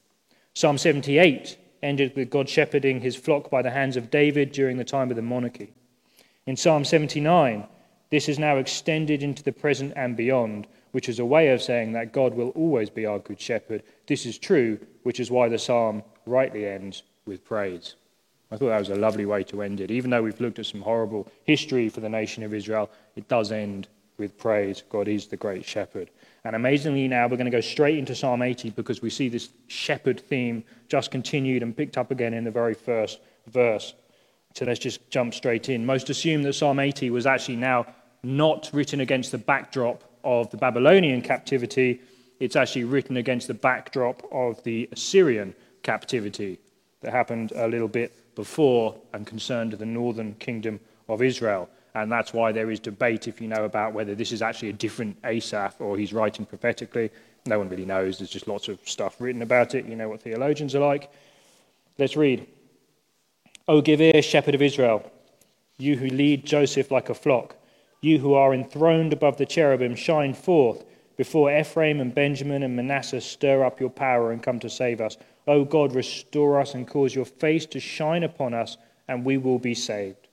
[0.53, 4.83] Psalm 78 ended with God shepherding his flock by the hands of David during the
[4.83, 5.73] time of the monarchy.
[6.45, 7.65] In Psalm 79,
[8.09, 11.91] this is now extended into the present and beyond, which is a way of saying
[11.93, 13.83] that God will always be our good shepherd.
[14.07, 17.95] This is true, which is why the psalm rightly ends with praise.
[18.51, 19.91] I thought that was a lovely way to end it.
[19.91, 23.51] Even though we've looked at some horrible history for the nation of Israel, it does
[23.51, 24.83] end with praise.
[24.89, 26.09] God is the great shepherd.
[26.43, 29.49] And amazingly, now we're going to go straight into Psalm 80 because we see this
[29.67, 33.93] shepherd theme just continued and picked up again in the very first verse.
[34.55, 35.85] So let's just jump straight in.
[35.85, 37.85] Most assume that Psalm 80 was actually now
[38.23, 42.01] not written against the backdrop of the Babylonian captivity,
[42.39, 45.53] it's actually written against the backdrop of the Assyrian
[45.83, 46.59] captivity
[47.01, 51.69] that happened a little bit before and concerned the northern kingdom of Israel.
[51.95, 54.73] And that's why there is debate, if you know, about whether this is actually a
[54.73, 57.09] different Asaph or he's writing prophetically.
[57.45, 58.17] No one really knows.
[58.17, 59.85] There's just lots of stuff written about it.
[59.85, 61.11] You know what theologians are like.
[61.97, 62.47] Let's read.
[63.67, 65.11] O give ear, shepherd of Israel,
[65.77, 67.55] you who lead Joseph like a flock,
[68.01, 70.85] you who are enthroned above the cherubim, shine forth
[71.17, 75.17] before Ephraim and Benjamin and Manasseh stir up your power and come to save us.
[75.47, 79.59] O God, restore us and cause your face to shine upon us, and we will
[79.59, 80.27] be saved.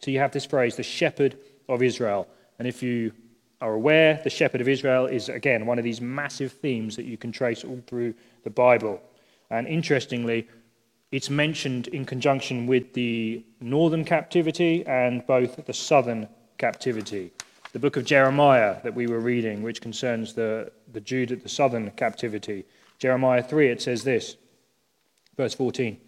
[0.00, 1.36] So you have this phrase, the shepherd
[1.68, 2.28] of Israel.
[2.58, 3.12] And if you
[3.60, 7.16] are aware, the shepherd of Israel is, again, one of these massive themes that you
[7.16, 9.02] can trace all through the Bible.
[9.50, 10.48] And interestingly,
[11.10, 16.28] it's mentioned in conjunction with the northern captivity and both the southern
[16.60, 17.32] captivity
[17.72, 21.90] the book of Jeremiah that we were reading, which concerns the, the Judah, the southern
[21.92, 22.64] captivity.
[22.98, 24.36] Jeremiah 3, it says this,
[25.36, 25.98] verse 14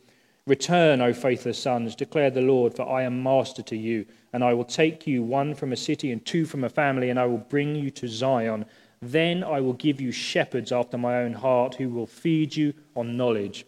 [0.44, 4.54] Return, O faithless sons, declare the Lord, for I am master to you, and I
[4.54, 7.38] will take you one from a city and two from a family, and I will
[7.38, 8.66] bring you to Zion.
[9.00, 13.16] Then I will give you shepherds after my own heart who will feed you on
[13.16, 13.64] knowledge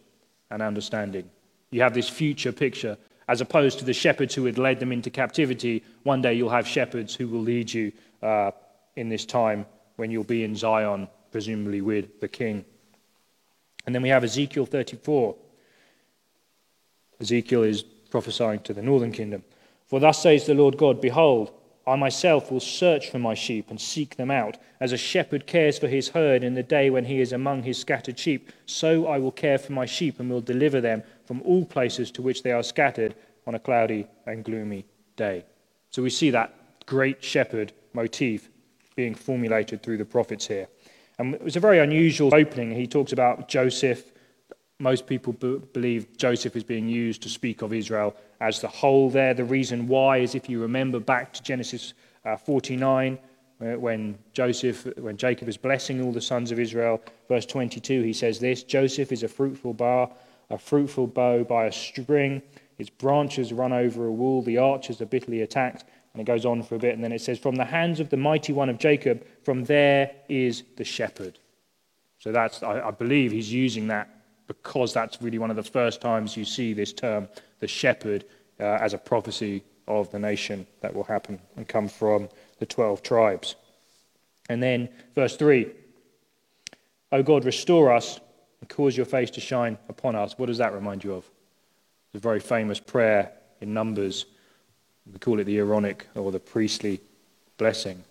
[0.51, 1.29] and understanding.
[1.71, 5.09] You have this future picture as opposed to the shepherds who had led them into
[5.09, 5.83] captivity.
[6.03, 8.51] One day you'll have shepherds who will lead you uh,
[8.95, 12.65] in this time when you'll be in Zion, presumably with the king.
[13.85, 15.35] And then we have Ezekiel 34.
[17.19, 19.43] Ezekiel is prophesying to the northern kingdom.
[19.87, 21.51] For thus says the Lord God Behold,
[21.87, 24.57] I myself will search for my sheep and seek them out.
[24.79, 27.77] As a shepherd cares for his herd in the day when he is among his
[27.77, 31.65] scattered sheep, so I will care for my sheep and will deliver them from all
[31.65, 33.15] places to which they are scattered
[33.47, 34.85] on a cloudy and gloomy
[35.15, 35.45] day.
[35.89, 36.53] So we see that
[36.85, 38.49] great shepherd motif
[38.95, 40.67] being formulated through the prophets here.
[41.17, 42.71] And it was a very unusual opening.
[42.71, 44.11] He talks about Joseph.
[44.79, 49.09] Most people b- believe Joseph is being used to speak of Israel as the whole
[49.09, 49.33] there.
[49.33, 51.93] The reason why is if you remember back to Genesis
[52.25, 53.17] uh, 49,
[53.61, 58.11] uh, when Joseph, when Jacob is blessing all the sons of Israel, verse 22, he
[58.11, 60.09] says this Joseph is a fruitful bar
[60.49, 62.41] a fruitful bow by a string.
[62.77, 64.41] Its branches run over a wall.
[64.41, 65.85] The archers are bitterly attacked.
[66.13, 66.95] And it goes on for a bit.
[66.95, 70.11] And then it says, From the hands of the mighty one of Jacob, from there
[70.29, 71.39] is the shepherd.
[72.19, 74.09] So that's, I, I believe he's using that
[74.47, 77.27] because that's really one of the first times you see this term,
[77.59, 78.25] the shepherd,
[78.59, 82.29] uh, as a prophecy of the nation that will happen and come from
[82.59, 83.55] the 12 tribes.
[84.49, 85.69] And then verse 3
[87.11, 88.19] O God, restore us
[88.65, 90.39] and cause your face to shine upon us.
[90.39, 91.29] What does that remind you of?
[92.13, 94.25] The very famous prayer in Numbers.
[95.11, 96.99] We call it the Aaronic or the priestly
[97.59, 98.03] blessing.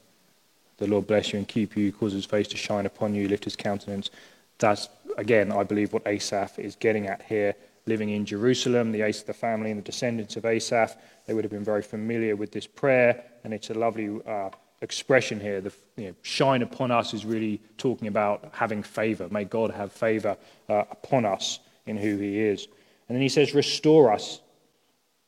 [0.77, 3.43] The Lord bless you and keep you, cause his face to shine upon you, lift
[3.43, 4.11] his countenance.
[4.59, 4.89] That's,
[5.19, 7.57] again, I believe what Asaph is getting at here.
[7.87, 11.65] Living in Jerusalem, the, the family and the descendants of Asaph, they would have been
[11.65, 14.51] very familiar with this prayer, and it's a lovely uh,
[14.85, 15.61] expression here.
[15.61, 19.29] The you know, shine upon us is really talking about having favor.
[19.31, 20.37] May God have favor
[20.69, 22.69] uh, upon us in who he is.
[23.09, 24.41] And then he says, Restore us.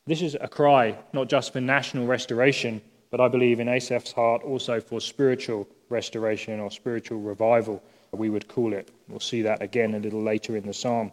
[0.05, 4.43] This is a cry not just for national restoration, but I believe in Asaph's heart
[4.43, 8.89] also for spiritual restoration or spiritual revival, we would call it.
[9.07, 11.11] We'll see that again a little later in the psalm.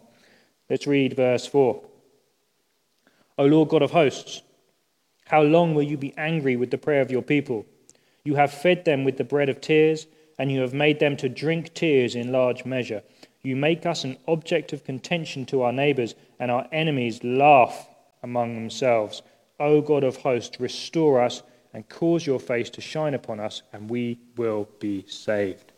[0.69, 1.81] Let's read verse 4.
[3.37, 4.41] O Lord God of hosts,
[5.25, 7.65] how long will you be angry with the prayer of your people?
[8.25, 10.07] You have fed them with the bread of tears,
[10.37, 13.03] and you have made them to drink tears in large measure.
[13.43, 17.87] You make us an object of contention to our neighbors, and our enemies laugh
[18.23, 19.21] among themselves.
[19.59, 23.89] O God of hosts, restore us and cause your face to shine upon us, and
[23.89, 25.71] we will be saved.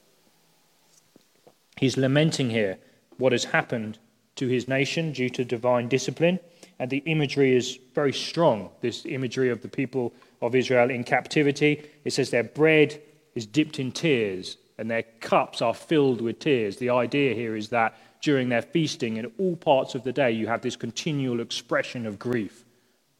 [1.77, 2.77] He's lamenting here
[3.17, 3.99] what has happened
[4.37, 6.39] to his nation due to divine discipline,
[6.79, 8.69] and the imagery is very strong.
[8.81, 11.83] This imagery of the people of Israel in captivity.
[12.05, 13.01] It says their bread
[13.35, 16.77] is dipped in tears and their cups are filled with tears.
[16.77, 20.47] The idea here is that during their feasting in all parts of the day, you
[20.47, 22.63] have this continual expression of grief.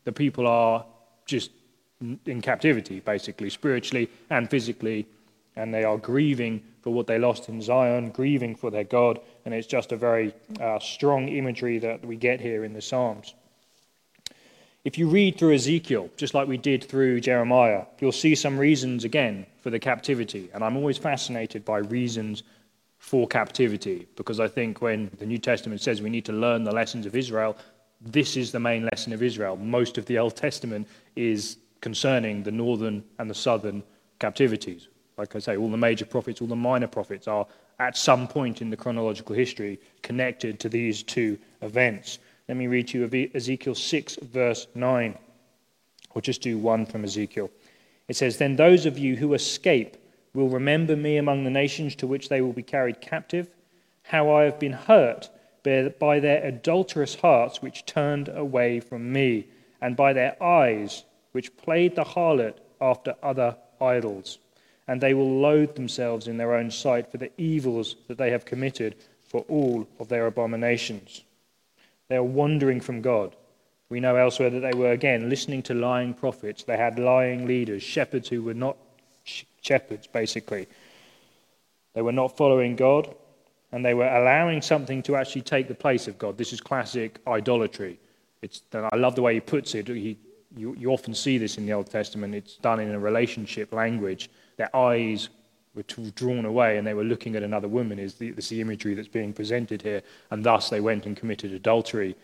[0.06, 0.86] The people are
[1.26, 1.52] just
[2.00, 5.08] in captivity, basically, spiritually and physically,
[5.56, 9.54] and they are grieving for what they lost in Zion, grieving for their God, and
[9.54, 13.34] it's just a very uh, strong imagery that we get here in the Psalms.
[14.86, 19.04] If you read through Ezekiel, just like we did through Jeremiah, you'll see some reasons
[19.04, 20.50] again for the captivity.
[20.54, 22.44] And I'm always fascinated by reasons
[23.00, 26.72] for captivity because I think when the New Testament says we need to learn the
[26.72, 27.58] lessons of Israel,
[28.00, 29.58] this is the main lesson of Israel.
[29.58, 33.84] Most of the Old Testament is concerning the northern and the southern
[34.20, 34.88] captivities.
[35.18, 37.48] Like I say, all the major prophets, all the minor prophets are
[37.80, 42.20] at some point in the chronological history connected to these two events.
[42.48, 45.18] Let me read to you Ezekiel 6, verse 9.
[46.12, 47.50] Or just do one from Ezekiel.
[48.08, 49.98] It says, Then those of you who escape
[50.34, 53.50] will remember me among the nations to which they will be carried captive,
[54.04, 55.30] how I have been hurt
[55.64, 59.48] by their adulterous hearts which turned away from me,
[59.82, 61.04] and by their eyes
[61.34, 64.38] which played the harlot after other idols.
[64.88, 68.46] And they will loathe themselves in their own sight for the evils that they have
[68.46, 68.96] committed,
[69.26, 71.24] for all of their abominations.
[72.08, 73.36] They are wandering from God.
[73.90, 76.64] We know elsewhere that they were, again, listening to lying prophets.
[76.64, 78.78] They had lying leaders, shepherds who were not
[79.62, 80.68] shepherds, basically.
[81.94, 83.14] They were not following God,
[83.72, 86.38] and they were allowing something to actually take the place of God.
[86.38, 88.00] This is classic idolatry.
[88.42, 89.88] It's, I love the way he puts it.
[89.88, 90.18] He,
[90.56, 92.36] you, you often see this in the Old Testament.
[92.36, 94.30] It's done in a relationship language.
[94.58, 95.30] Their eyes
[95.76, 98.96] were drawn away and they were looking at another woman is the, is the imagery
[98.96, 100.02] that's being presented here.
[100.32, 102.16] And thus they went and committed adultery.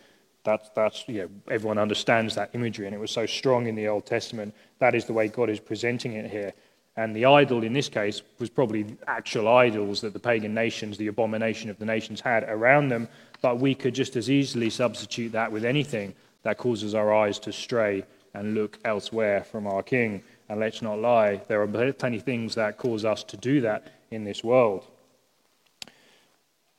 [0.43, 3.87] That's, that's, you know, everyone understands that imagery, and it was so strong in the
[3.87, 4.53] Old Testament.
[4.79, 6.53] That is the way God is presenting it here.
[6.97, 11.07] And the idol in this case was probably actual idols that the pagan nations, the
[11.07, 13.07] abomination of the nations, had around them.
[13.41, 17.51] But we could just as easily substitute that with anything that causes our eyes to
[17.51, 18.03] stray
[18.33, 20.21] and look elsewhere from our King.
[20.49, 23.91] And let's not lie, there are plenty of things that cause us to do that
[24.11, 24.85] in this world.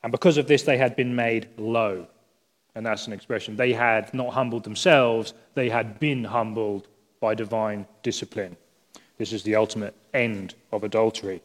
[0.03, 2.07] And because of this, they had been made low.
[2.75, 3.57] And that's an expression.
[3.57, 6.89] They had not humbled themselves, they had been humbled
[7.21, 8.57] by divine discipline.
[9.17, 11.41] This is the ultimate end of adultery.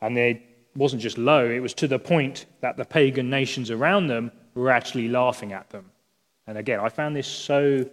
[0.00, 0.40] And it
[0.76, 4.70] wasn't just low, it was to the point that the pagan nations around them were
[4.70, 5.90] actually laughing at them.
[6.46, 7.88] And again, I found this so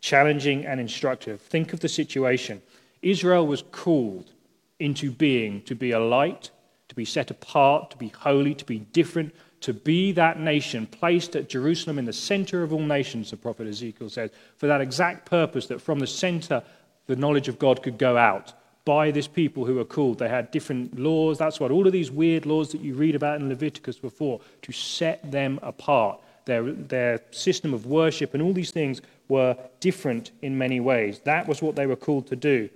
[0.00, 1.40] challenging and instructive.
[1.40, 2.62] Think of the situation.
[3.02, 4.32] Israel was called
[4.78, 6.50] into being to be a light,
[6.88, 11.34] to be set apart, to be holy, to be different, to be that nation placed
[11.34, 15.26] at Jerusalem in the center of all nations, the prophet Ezekiel says, for that exact
[15.26, 16.62] purpose that from the center
[17.06, 18.52] the knowledge of God could go out
[18.84, 20.18] by this people who were called.
[20.18, 21.38] They had different laws.
[21.38, 24.72] That's what all of these weird laws that you read about in Leviticus before, to
[24.72, 26.20] set them apart.
[26.46, 31.20] Their, their system of worship and all these things were different in many ways.
[31.24, 32.70] That was what they were called to do,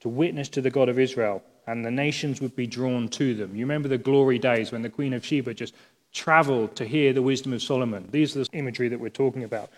[0.00, 3.54] to witness to the God of Israel, and the nations would be drawn to them.
[3.54, 5.74] You remember the glory days when the Queen of Sheba just
[6.12, 8.08] traveled to hear the wisdom of Solomon.
[8.10, 9.70] These are the imagery that we're talking about.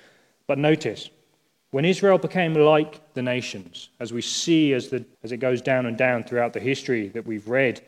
[0.47, 1.11] But notice,
[1.71, 5.87] when Israel became like the nations, as we see as, the, as it goes down
[5.87, 7.81] and down throughout the history that we've read,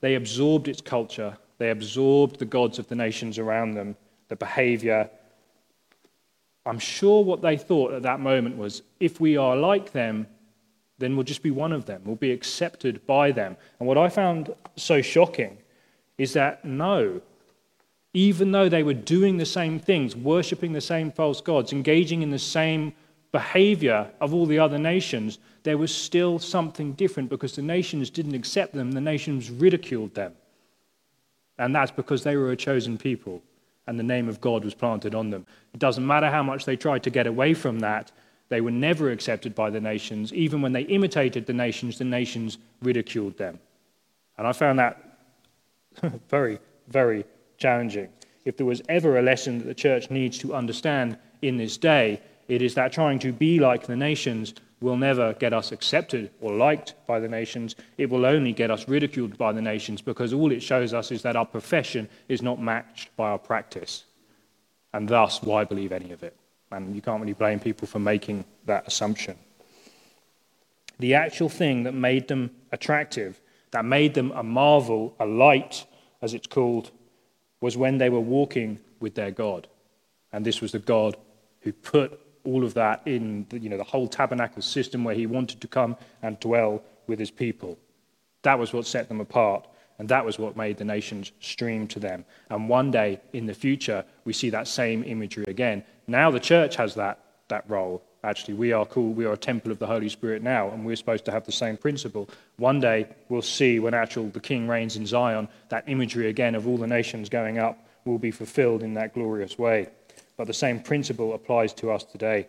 [0.00, 3.96] they absorbed its culture, they absorbed the gods of the nations around them,
[4.28, 5.10] the behavior.
[6.66, 10.26] I'm sure what they thought at that moment was if we are like them,
[10.98, 12.02] then we'll just be one of them.
[12.04, 13.56] We'll be accepted by them.
[13.78, 15.58] And what I found so shocking
[16.16, 17.20] is that no,
[18.12, 22.30] even though they were doing the same things, worshipping the same false gods, engaging in
[22.30, 22.92] the same
[23.32, 28.34] behavior of all the other nations, there was still something different because the nations didn't
[28.34, 30.32] accept them, the nations ridiculed them.
[31.58, 33.42] And that's because they were a chosen people
[33.86, 35.46] and the name of God was planted on them.
[35.72, 38.12] It doesn't matter how much they tried to get away from that,
[38.48, 40.32] they were never accepted by the nations.
[40.32, 43.58] Even when they imitated the nations, the nations ridiculed them.
[44.36, 45.18] And I found that
[46.28, 46.58] very,
[46.88, 47.24] very
[47.56, 48.08] challenging.
[48.44, 52.20] If there was ever a lesson that the church needs to understand in this day,
[52.48, 56.52] it is that trying to be like the nations will never get us accepted or
[56.52, 57.74] liked by the nations.
[57.96, 61.22] It will only get us ridiculed by the nations because all it shows us is
[61.22, 64.04] that our profession is not matched by our practice.
[64.92, 66.36] And thus, why believe any of it?
[66.70, 69.36] And you can't really blame people for making that assumption.
[70.98, 73.40] The actual thing that made them attractive,
[73.72, 75.86] that made them a marvel, a light,
[76.22, 76.90] as it's called,
[77.60, 79.66] was when they were walking with their God.
[80.32, 81.16] And this was the God
[81.60, 85.26] who put all of that in the, you know, the whole tabernacle system where he
[85.26, 87.78] wanted to come and dwell with his people.
[88.42, 89.66] That was what set them apart.
[89.98, 92.24] And that was what made the nations stream to them.
[92.50, 95.84] And one day in the future, we see that same imagery again.
[96.08, 98.02] Now the church has that, that role.
[98.24, 100.96] Actually, we are called, we are a temple of the Holy Spirit now, and we're
[100.96, 102.28] supposed to have the same principle.
[102.56, 106.66] One day we'll see when actual the King reigns in Zion, that imagery again of
[106.66, 109.88] all the nations going up will be fulfilled in that glorious way.
[110.36, 112.48] But the same principle applies to us today.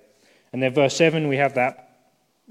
[0.54, 1.82] And then verse 7, we have that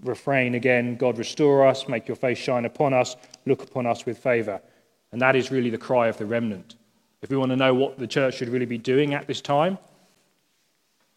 [0.02, 3.16] refrain again God restore us, make your face shine upon us,
[3.46, 4.60] look upon us with favor.
[5.12, 6.74] And that is really the cry of the remnant.
[7.22, 9.78] If we want to know what the church should really be doing at this time,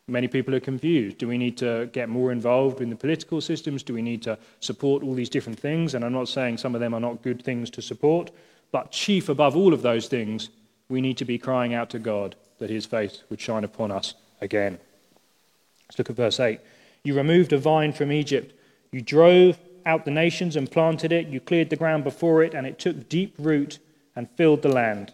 [0.09, 1.17] Many people are confused.
[1.17, 3.83] Do we need to get more involved in the political systems?
[3.83, 5.95] Do we need to support all these different things?
[5.95, 8.31] And I'm not saying some of them are not good things to support,
[8.71, 10.47] but chief above all of those things,
[10.87, 14.13] we need to be crying out to God that his face would shine upon us
[14.41, 14.77] again.
[15.87, 16.59] Let's look at verse 8.
[17.03, 18.53] You removed a vine from Egypt.
[18.91, 21.27] You drove out the nations and planted it.
[21.27, 23.79] You cleared the ground before it, and it took deep root
[24.15, 25.13] and filled the land.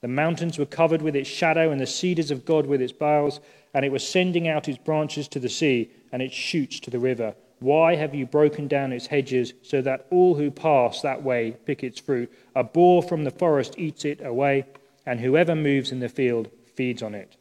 [0.00, 3.40] The mountains were covered with its shadow, and the cedars of God with its boughs
[3.76, 6.98] and it was sending out its branches to the sea and its shoots to the
[6.98, 7.34] river.
[7.58, 11.84] Why have you broken down its hedges so that all who pass that way pick
[11.84, 12.32] its fruit?
[12.54, 14.64] A boar from the forest eats it away,
[15.04, 17.36] and whoever moves in the field feeds on it.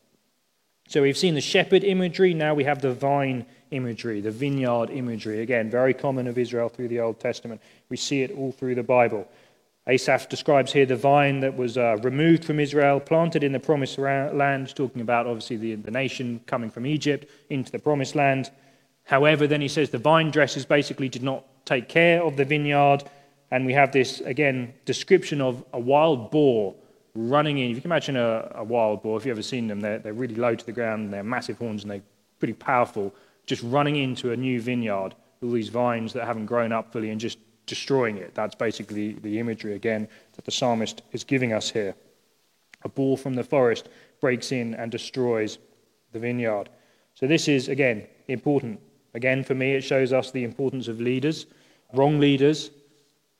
[0.88, 5.42] So we've seen the shepherd imagery, now we have the vine imagery, the vineyard imagery.
[5.42, 7.62] Again, very common of Israel through the Old Testament.
[7.90, 9.28] We see it all through the Bible.
[9.88, 13.98] Asaph describes here the vine that was uh, removed from Israel, planted in the promised
[14.00, 18.50] land, talking about obviously the, the nation coming from Egypt into the promised land.
[19.04, 23.04] However, then he says the vine dressers basically did not take care of the vineyard.
[23.52, 26.76] And we have this, again, description of a wild boar
[27.16, 27.72] running in.
[27.72, 30.14] If you can imagine a, a wild boar, if you've ever seen them, they're, they're
[30.14, 32.04] really low to the ground and they're massive horns and they're
[32.40, 36.92] pretty powerful, just running into a new vineyard, all these vines that haven't grown up
[36.92, 38.36] fully and just destroying it.
[38.36, 41.96] That's basically the imagery, again, that the psalmist is giving us here.
[42.84, 43.90] A bull from the forest
[44.22, 45.58] breaks in and destroys
[46.12, 46.70] the vineyard.
[47.16, 48.80] So, this is, again, important.
[49.14, 51.46] Again, for me, it shows us the importance of leaders.
[51.94, 52.72] Wrong leaders,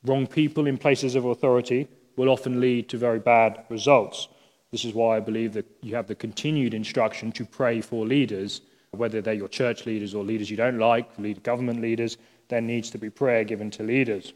[0.04, 4.28] wrong people in places of authority will often lead to very bad results.
[4.72, 8.62] This is why I believe that you have the continued instruction to pray for leaders,
[8.90, 12.90] whether they're your church leaders or leaders you don't like, lead government leaders, there needs
[12.90, 14.32] to be prayer given to leaders.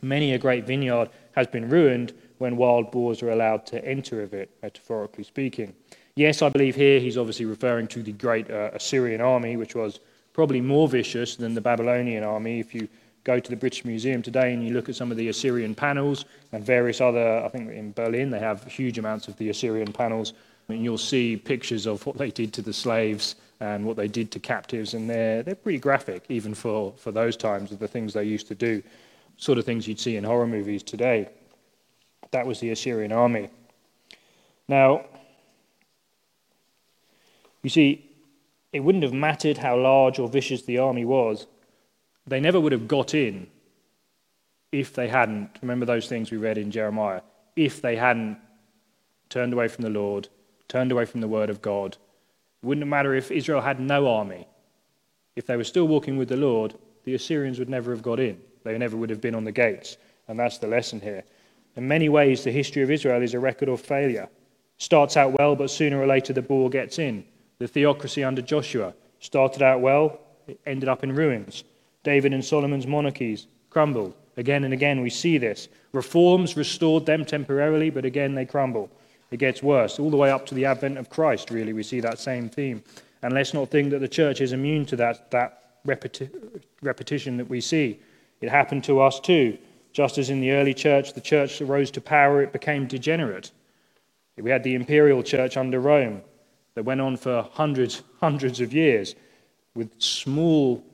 [0.00, 4.32] Many a great vineyard has been ruined when wild boars are allowed to enter of
[4.32, 5.74] it, metaphorically speaking.
[6.14, 10.00] Yes, I believe here he's obviously referring to the great uh, Assyrian army, which was
[10.32, 12.60] probably more vicious than the Babylonian army.
[12.60, 12.88] If you
[13.28, 16.24] go to the British Museum today and you look at some of the Assyrian panels
[16.52, 20.32] and various other, I think in Berlin they have huge amounts of the Assyrian panels,
[20.68, 24.30] and you'll see pictures of what they did to the slaves and what they did
[24.30, 28.14] to captives, and they're, they're pretty graphic, even for, for those times, of the things
[28.14, 28.82] they used to do.
[29.36, 31.28] Sort of things you'd see in horror movies today.
[32.30, 33.50] That was the Assyrian army.
[34.68, 35.04] Now,
[37.62, 38.08] you see,
[38.72, 41.46] it wouldn't have mattered how large or vicious the army was.
[42.28, 43.48] They never would have got in
[44.70, 47.22] if they hadn't, remember those things we read in Jeremiah,
[47.56, 48.38] if they hadn't
[49.30, 50.28] turned away from the Lord,
[50.68, 51.96] turned away from the word of God,
[52.62, 54.46] it wouldn't matter if Israel had no army.
[55.36, 56.74] If they were still walking with the Lord,
[57.04, 58.40] the Assyrians would never have got in.
[58.64, 59.96] They never would have been on the gates.
[60.26, 61.24] And that's the lesson here.
[61.76, 64.28] In many ways, the history of Israel is a record of failure.
[64.78, 67.24] Starts out well, but sooner or later the ball gets in.
[67.58, 71.64] The theocracy under Joshua started out well, it ended up in ruins.
[72.02, 74.14] David and Solomon's monarchies crumbled.
[74.36, 75.68] Again and again, we see this.
[75.92, 78.90] Reforms restored them temporarily, but again, they crumble.
[79.30, 79.98] It gets worse.
[79.98, 82.82] All the way up to the advent of Christ, really, we see that same theme.
[83.22, 86.30] And let's not think that the church is immune to that, that repeti-
[86.82, 88.00] repetition that we see.
[88.40, 89.58] It happened to us too.
[89.92, 93.50] Just as in the early church, the church rose to power, it became degenerate.
[94.36, 96.22] We had the imperial church under Rome
[96.74, 99.16] that went on for hundreds, hundreds of years
[99.74, 100.84] with small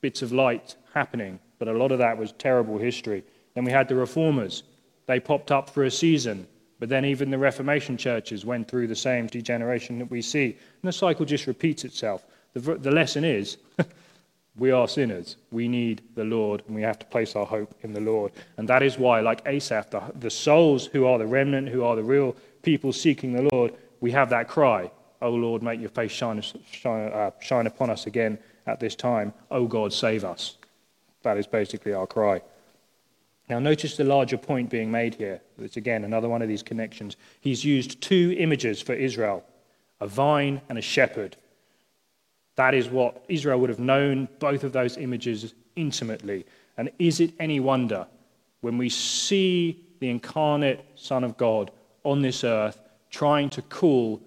[0.00, 3.24] bits of light happening, but a lot of that was terrible history.
[3.54, 4.62] Then we had the reformers.
[5.06, 6.46] They popped up for a season,
[6.78, 10.56] but then even the Reformation churches went through the same degeneration that we see.
[10.82, 12.24] And the cycle just repeats itself.
[12.52, 13.56] The, the lesson is
[14.56, 15.36] we are sinners.
[15.50, 18.32] We need the Lord, and we have to place our hope in the Lord.
[18.58, 21.96] And that is why, like Asaph, the, the souls who are the remnant, who are
[21.96, 24.90] the real people seeking the Lord, we have that cry,
[25.20, 26.40] O Lord, make your face shine,
[26.70, 28.38] shine, uh, shine upon us again
[28.68, 29.32] at this time.
[29.50, 30.56] O God, save us.
[31.22, 32.42] That is basically our cry.
[33.48, 35.40] Now, notice the larger point being made here.
[35.58, 37.16] It's again another one of these connections.
[37.40, 39.42] He's used two images for Israel
[40.00, 41.36] a vine and a shepherd.
[42.54, 46.46] That is what Israel would have known both of those images intimately.
[46.76, 48.06] And is it any wonder
[48.60, 51.72] when we see the incarnate Son of God
[52.04, 54.20] on this earth trying to call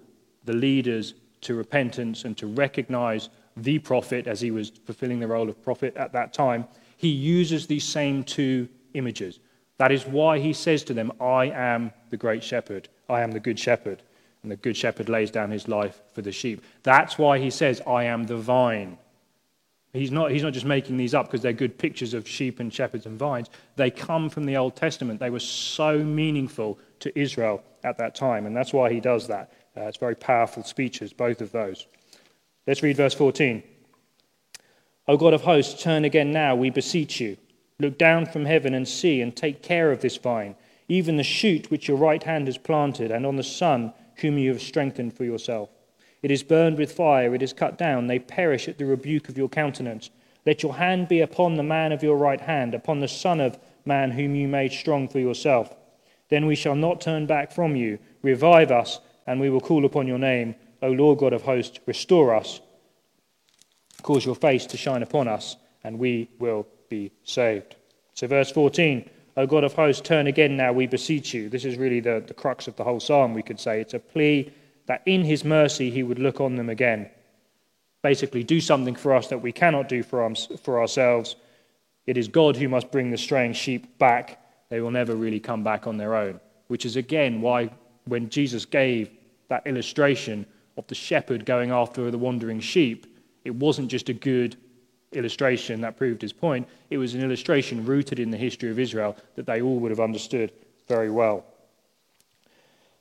[0.44, 5.48] the leaders to repentance and to recognize the prophet as he was fulfilling the role
[5.48, 9.40] of prophet at that time, he uses these same two images.
[9.78, 13.40] That is why he says to them, I am the great shepherd, I am the
[13.40, 14.02] good shepherd.
[14.42, 16.64] And the good shepherd lays down his life for the sheep.
[16.82, 18.98] That's why he says, I am the vine.
[19.92, 22.72] He's not, he's not just making these up because they're good pictures of sheep and
[22.72, 23.50] shepherds and vines.
[23.76, 25.20] They come from the Old Testament.
[25.20, 28.46] They were so meaningful to Israel at that time.
[28.46, 29.52] And that's why he does that.
[29.76, 31.86] Uh, it's very powerful speeches, both of those.
[32.66, 33.62] Let's read verse 14.
[35.08, 37.36] O God of hosts, turn again now, we beseech you.
[37.80, 40.54] Look down from heaven and see, and take care of this vine,
[40.86, 44.50] even the shoot which your right hand has planted, and on the son whom you
[44.52, 45.70] have strengthened for yourself.
[46.22, 49.36] It is burned with fire, it is cut down, they perish at the rebuke of
[49.36, 50.10] your countenance.
[50.46, 53.58] Let your hand be upon the man of your right hand, upon the son of
[53.84, 55.74] man whom you made strong for yourself.
[56.28, 57.98] Then we shall not turn back from you.
[58.22, 60.54] Revive us, and we will call upon your name.
[60.82, 62.60] O Lord God of hosts, restore us.
[64.02, 67.76] Cause your face to shine upon us, and we will be saved.
[68.14, 71.48] So, verse 14, O God of hosts, turn again now, we beseech you.
[71.48, 73.80] This is really the, the crux of the whole psalm, we could say.
[73.80, 74.52] It's a plea
[74.86, 77.08] that in his mercy he would look on them again.
[78.02, 81.36] Basically, do something for us that we cannot do for, our, for ourselves.
[82.06, 84.44] It is God who must bring the straying sheep back.
[84.68, 87.70] They will never really come back on their own, which is again why
[88.04, 89.10] when Jesus gave
[89.48, 90.44] that illustration
[90.76, 93.06] of the shepherd going after the wandering sheep,
[93.44, 94.56] it wasn't just a good
[95.12, 96.66] illustration that proved his point.
[96.90, 100.00] It was an illustration rooted in the history of Israel that they all would have
[100.00, 100.52] understood
[100.88, 101.44] very well.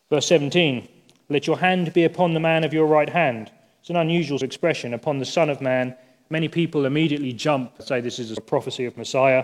[0.09, 0.88] Verse 17
[1.30, 3.51] Let your hand be upon the man of your right hand.
[3.80, 5.95] It's an unusual expression, upon the Son of Man.
[6.30, 9.43] Many people immediately jump, and say this is a prophecy of Messiah.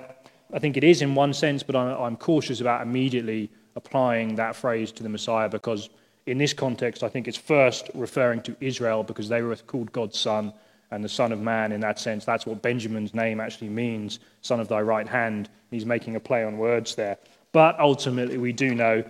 [0.53, 4.91] I think it is in one sense, but I'm cautious about immediately applying that phrase
[4.93, 5.89] to the Messiah because
[6.27, 10.19] in this context, I think it's first referring to Israel because they were called God's
[10.19, 10.53] son
[10.91, 12.25] and the Son of Man in that sense.
[12.25, 15.49] That's what Benjamin's name actually means, Son of Thy Right Hand.
[15.71, 17.17] He's making a play on words there.
[17.53, 19.03] But ultimately, we do know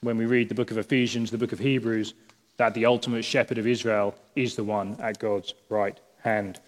[0.00, 2.14] when we read the book of Ephesians, the book of Hebrews,
[2.56, 6.58] that the ultimate shepherd of Israel is the one at God's right hand.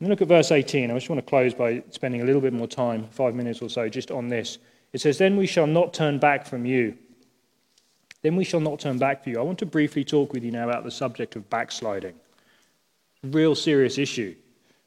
[0.00, 0.90] And look at verse 18.
[0.90, 3.70] I just want to close by spending a little bit more time, five minutes or
[3.70, 4.58] so, just on this.
[4.92, 6.96] It says, Then we shall not turn back from you.
[8.24, 9.38] Then we shall not turn back for you.
[9.38, 12.14] I want to briefly talk with you now about the subject of backsliding
[13.32, 14.34] real serious issue.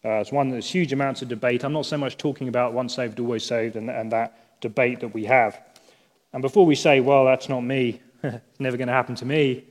[0.06, 1.64] Uh, it's one that's huge amounts of debate.
[1.64, 5.10] I'm not so much talking about once saved, always saved, and, and that debate that
[5.10, 5.60] we have.
[6.34, 9.66] And before we say, well, that's not me, it's never going to happen to me,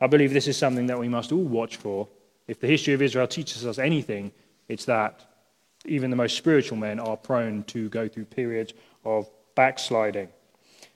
[0.00, 2.08] I believe this is something that we must all watch for.
[2.48, 4.32] If the history of Israel teaches us anything,
[4.68, 5.24] it's that
[5.84, 8.72] even the most spiritual men are prone to go through periods
[9.04, 10.28] of backsliding.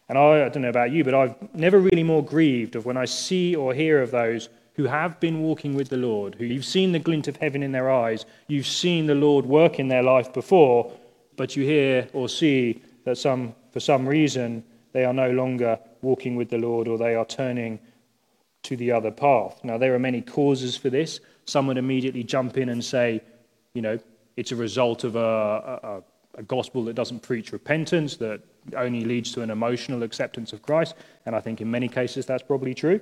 [0.08, 2.96] And I, I don't know about you, but I've never really more grieved of when
[2.96, 6.64] I see or hear of those who have been walking with the Lord, who you've
[6.64, 10.02] seen the glint of heaven in their eyes, you've seen the Lord work in their
[10.02, 10.92] life before,
[11.36, 16.36] but you hear or see that some, for some reason they are no longer walking
[16.36, 17.78] with the Lord or they are turning
[18.64, 19.60] to the other path.
[19.64, 21.20] Now, there are many causes for this.
[21.46, 23.22] Some would immediately jump in and say,
[23.74, 23.98] you know,
[24.36, 25.20] it's a result of a,
[25.82, 26.02] a,
[26.38, 28.40] a gospel that doesn't preach repentance, that
[28.76, 30.94] only leads to an emotional acceptance of Christ.
[31.26, 33.00] And I think in many cases that's probably true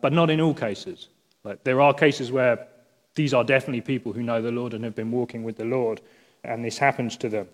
[0.00, 1.08] but not in all cases.
[1.44, 2.66] Like, there are cases where
[3.14, 6.00] these are definitely people who know the Lord and have been walking with the Lord.
[6.44, 7.48] and this happens to them.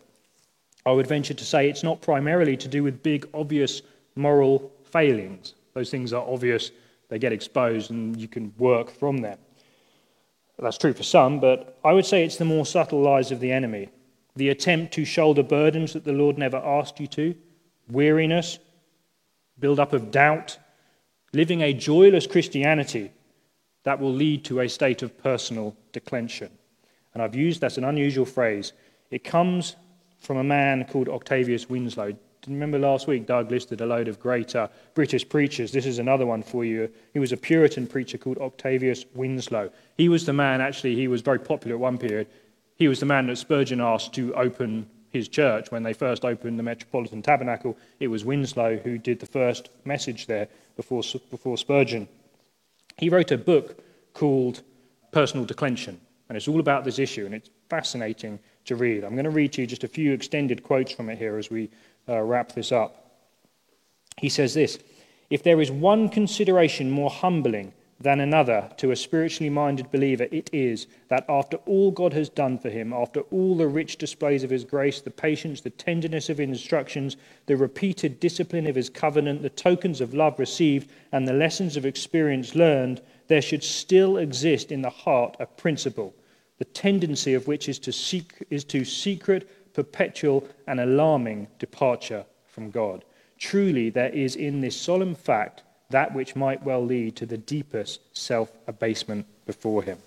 [0.85, 3.81] I would venture to say it's not primarily to do with big, obvious
[4.15, 5.55] moral failings.
[5.73, 6.71] Those things are obvious,
[7.09, 9.39] they get exposed, and you can work from them.
[10.59, 13.51] That's true for some, but I would say it's the more subtle lies of the
[13.51, 13.89] enemy.
[14.37, 17.35] The attempt to shoulder burdens that the Lord never asked you to,
[17.89, 18.59] weariness,
[19.59, 20.59] build up of doubt,
[21.33, 23.13] living a joyless Christianity
[23.85, 26.51] that will lead to a state of personal declension.
[27.13, 28.73] And I've used that's an unusual phrase.
[29.11, 29.77] It comes
[30.19, 32.17] from a man called Octavius Winslow.
[32.47, 35.73] Remember last week, Doug listed a load of great uh, British preachers.
[35.73, 36.91] This is another one for you.
[37.13, 39.71] He was a Puritan preacher called Octavius Winslow.
[39.97, 42.27] He was the man, actually, he was very popular at one period.
[42.77, 46.59] He was the man that Spurgeon asked to open his church when they first opened
[46.59, 47.79] the Metropolitan Tabernacle.
[48.01, 52.09] It was Winslow who did the first message there before, before Spurgeon.
[52.97, 54.63] He wrote a book called
[55.13, 59.05] Personal Declension, and it's all about this issue, and it's fascinating to read.
[59.05, 61.51] I'm going to read to you just a few extended quotes from it here as
[61.51, 61.71] we
[62.09, 63.13] uh, wrap this up.
[64.19, 64.79] He says this
[65.31, 70.51] If there is one consideration more humbling than another to a spiritually minded believer, it
[70.53, 74.51] is that after all God has done for him, after all the rich displays of
[74.51, 77.17] his grace, the patience, the tenderness of his instructions,
[77.47, 81.87] the repeated discipline of his covenant, the tokens of love received, and the lessons of
[81.87, 86.15] experience learned, there should still exist in the heart a principle,
[86.59, 92.71] the tendency of which is to, seek, is to secret, perpetual, and alarming departure from
[92.71, 93.05] God.
[93.39, 98.01] Truly, there is in this solemn fact that which might well lead to the deepest
[98.17, 99.99] self abasement before him.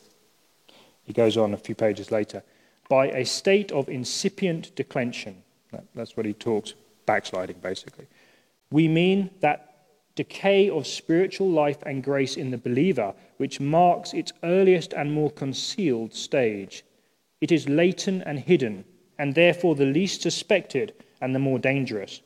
[1.03, 2.43] He goes on a few pages later.
[2.89, 5.43] By a state of incipient declension,
[5.93, 6.73] that's what he talks,
[7.05, 8.07] backsliding basically.
[8.71, 9.67] We mean that
[10.15, 15.31] decay of spiritual life and grace in the believer, which marks its earliest and more
[15.31, 16.83] concealed stage.
[17.39, 18.83] It is latent and hidden,
[19.19, 22.21] and therefore the least suspected and the more dangerous.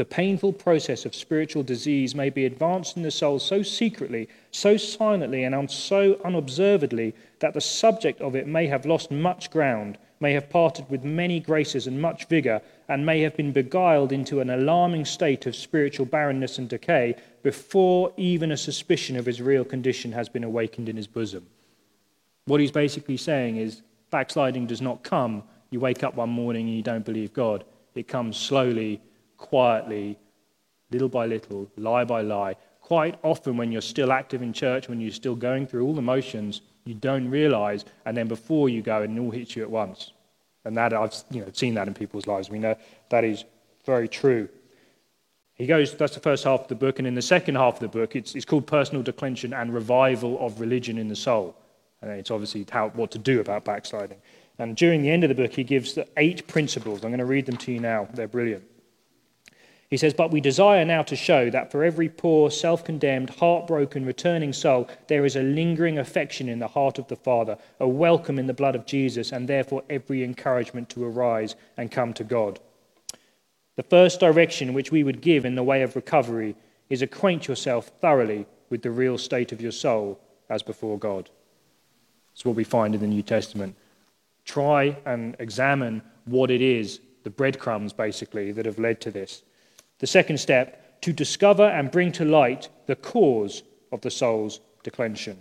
[0.00, 4.78] The painful process of spiritual disease may be advanced in the soul so secretly, so
[4.78, 10.32] silently, and so unobservedly that the subject of it may have lost much ground, may
[10.32, 14.48] have parted with many graces and much vigor, and may have been beguiled into an
[14.48, 20.12] alarming state of spiritual barrenness and decay before even a suspicion of his real condition
[20.12, 21.46] has been awakened in his bosom.
[22.46, 26.74] What he's basically saying is backsliding does not come, you wake up one morning and
[26.74, 27.64] you don't believe God.
[27.94, 29.02] It comes slowly
[29.40, 30.16] quietly,
[30.92, 32.54] little by little, lie by lie.
[32.80, 36.02] Quite often, when you're still active in church, when you're still going through all the
[36.02, 40.12] motions, you don't realize, and then before you go, it all hits you at once.
[40.64, 42.50] And that I've you know, seen that in people's lives.
[42.50, 42.76] We know
[43.08, 43.44] that is
[43.84, 44.48] very true.
[45.54, 47.80] He goes, that's the first half of the book, and in the second half of
[47.80, 51.56] the book, it's, it's called Personal Declension and Revival of Religion in the Soul.
[52.02, 54.18] And it's obviously how, what to do about backsliding.
[54.58, 57.04] And during the end of the book, he gives the eight principles.
[57.04, 58.08] I'm going to read them to you now.
[58.12, 58.64] They're brilliant.
[59.90, 64.06] He says, But we desire now to show that for every poor, self condemned, heartbroken,
[64.06, 68.38] returning soul, there is a lingering affection in the heart of the Father, a welcome
[68.38, 72.60] in the blood of Jesus, and therefore every encouragement to arise and come to God.
[73.74, 76.54] The first direction which we would give in the way of recovery
[76.88, 81.30] is acquaint yourself thoroughly with the real state of your soul as before God.
[82.32, 83.74] That's what we find in the New Testament.
[84.44, 89.42] Try and examine what it is, the breadcrumbs basically, that have led to this.
[90.00, 95.40] The second step, to discover and bring to light the cause of the soul's declension.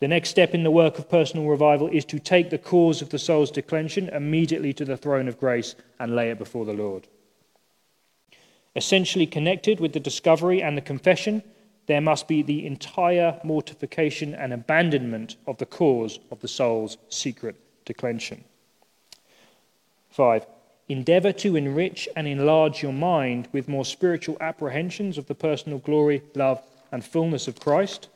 [0.00, 3.10] The next step in the work of personal revival is to take the cause of
[3.10, 7.06] the soul's declension immediately to the throne of grace and lay it before the Lord.
[8.74, 11.42] Essentially connected with the discovery and the confession,
[11.86, 17.54] there must be the entire mortification and abandonment of the cause of the soul's secret
[17.84, 18.42] declension.
[20.10, 20.46] Five,
[20.88, 26.22] Endeavor to enrich and enlarge your mind with more spiritual apprehensions of the personal glory,
[26.34, 26.60] love,
[26.90, 28.08] and fullness of Christ.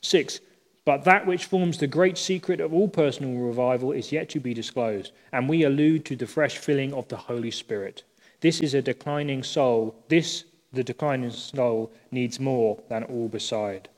[0.00, 0.40] Six,
[0.84, 4.54] but that which forms the great secret of all personal revival is yet to be
[4.54, 8.04] disclosed, and we allude to the fresh filling of the Holy Spirit.
[8.40, 9.94] This is a declining soul.
[10.08, 13.88] This, the declining soul, needs more than all beside.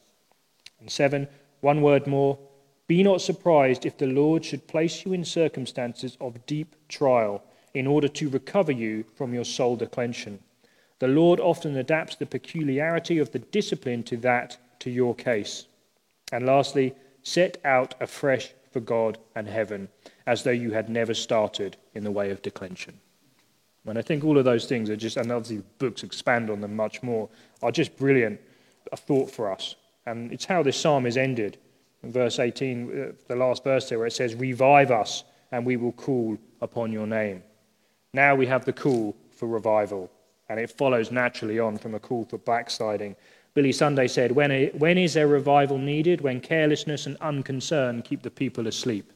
[0.81, 1.29] And seven,
[1.61, 2.39] one word more
[2.91, 7.41] be not surprised if the Lord should place you in circumstances of deep trial
[7.73, 10.41] in order to recover you from your soul declension.
[10.99, 15.67] The Lord often adapts the peculiarity of the discipline to that, to your case.
[16.33, 19.89] And lastly, set out afresh for God and heaven,
[20.27, 22.99] as though you had never started in the way of declension.
[23.87, 26.75] And I think all of those things are just, and obviously books expand on them
[26.75, 27.29] much more,
[27.63, 28.41] are just brilliant,
[28.91, 29.77] a thought for us.
[30.07, 31.57] And it's how this psalm is ended.
[32.03, 35.93] Verse 18, uh, the last verse there, where it says, Revive us, and we will
[35.93, 37.43] call upon your name.
[38.13, 40.11] Now we have the call for revival,
[40.49, 43.17] and it follows naturally on from a call for backsliding.
[43.53, 46.21] Billy Sunday said, when, when is there revival needed?
[46.21, 49.13] When carelessness and unconcern keep the people asleep.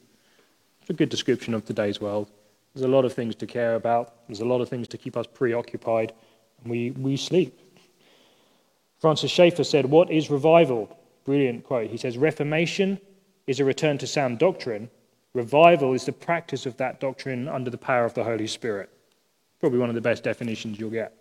[0.80, 2.30] It's a good description of today's world.
[2.74, 5.16] There's a lot of things to care about, there's a lot of things to keep
[5.16, 6.12] us preoccupied,
[6.62, 7.59] and we, we sleep.
[8.99, 10.99] Francis Schaeffer said, What is revival?
[11.25, 11.91] Brilliant quote.
[11.91, 13.01] He says, Reformation
[13.47, 14.91] is a return to sound doctrine.
[15.33, 18.91] Revival is the practice of that doctrine under the power of the Holy Spirit.
[19.61, 21.12] Probably one of the best definitions you'll get.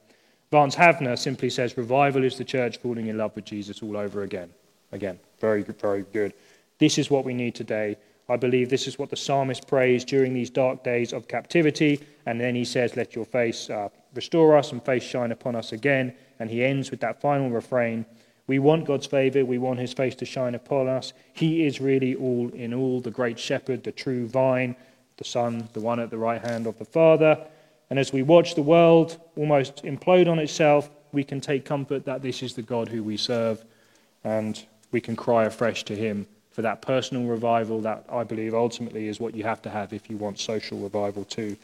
[0.51, 4.23] Vance Havner simply says, Revival is the church falling in love with Jesus all over
[4.23, 4.49] again.
[4.91, 6.33] Again, very good, very good.
[6.77, 7.97] This is what we need today.
[8.29, 12.05] I believe this is what the psalmist prays during these dark days of captivity.
[12.25, 15.71] And then he says, Let your face uh, restore us and face shine upon us
[15.71, 16.13] again.
[16.39, 18.05] And he ends with that final refrain
[18.47, 19.45] We want God's favor.
[19.45, 21.13] We want his face to shine upon us.
[21.33, 24.75] He is really all in all, the great shepherd, the true vine,
[25.17, 27.37] the Son, the one at the right hand of the Father.
[27.89, 32.21] And as we watch the world almost implode on itself, we can take comfort that
[32.21, 33.63] this is the God who we serve.
[34.23, 39.07] And we can cry afresh to him for that personal revival that I believe ultimately
[39.07, 41.57] is what you have to have if you want social revival too.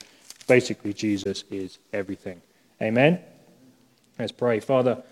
[0.47, 2.41] Basically, Jesus is everything.
[2.81, 3.19] Amen?
[4.17, 4.59] Let's pray.
[4.59, 5.03] Father,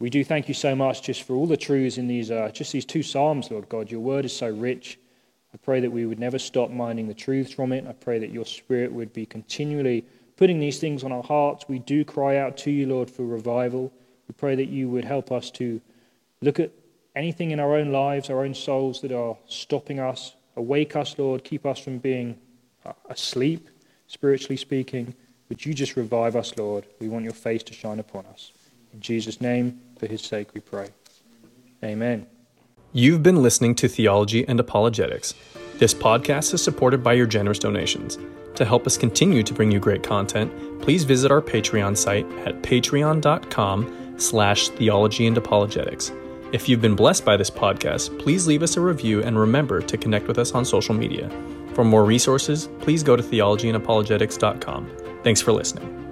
[0.00, 2.72] we do thank you so much just for all the truths in these, uh, just
[2.72, 3.90] these two Psalms, Lord God.
[3.90, 4.98] Your word is so rich.
[5.52, 7.86] I pray that we would never stop minding the truths from it.
[7.86, 11.66] I pray that your spirit would be continually putting these things on our hearts.
[11.68, 13.92] We do cry out to you, Lord, for revival.
[14.26, 15.82] We pray that you would help us to
[16.40, 16.70] look at
[17.14, 20.34] anything in our own lives, our own souls that are stopping us.
[20.56, 21.44] Awake us, Lord.
[21.44, 22.38] Keep us from being
[22.86, 23.68] uh, asleep,
[24.06, 25.14] spiritually speaking.
[25.50, 26.86] Would you just revive us, Lord?
[27.00, 28.52] We want your face to shine upon us.
[28.92, 30.88] In Jesus' name, for his sake, we pray.
[31.82, 32.26] Amen.
[32.92, 35.34] You've been listening to Theology and Apologetics.
[35.76, 38.18] This podcast is supported by your generous donations.
[38.56, 42.62] To help us continue to bring you great content, please visit our Patreon site at
[42.62, 46.12] patreon.com slash theology and apologetics.
[46.52, 49.96] If you've been blessed by this podcast, please leave us a review and remember to
[49.96, 51.30] connect with us on social media.
[51.74, 54.90] For more resources, please go to theologyandapologetics.com.
[55.22, 56.09] Thanks for listening.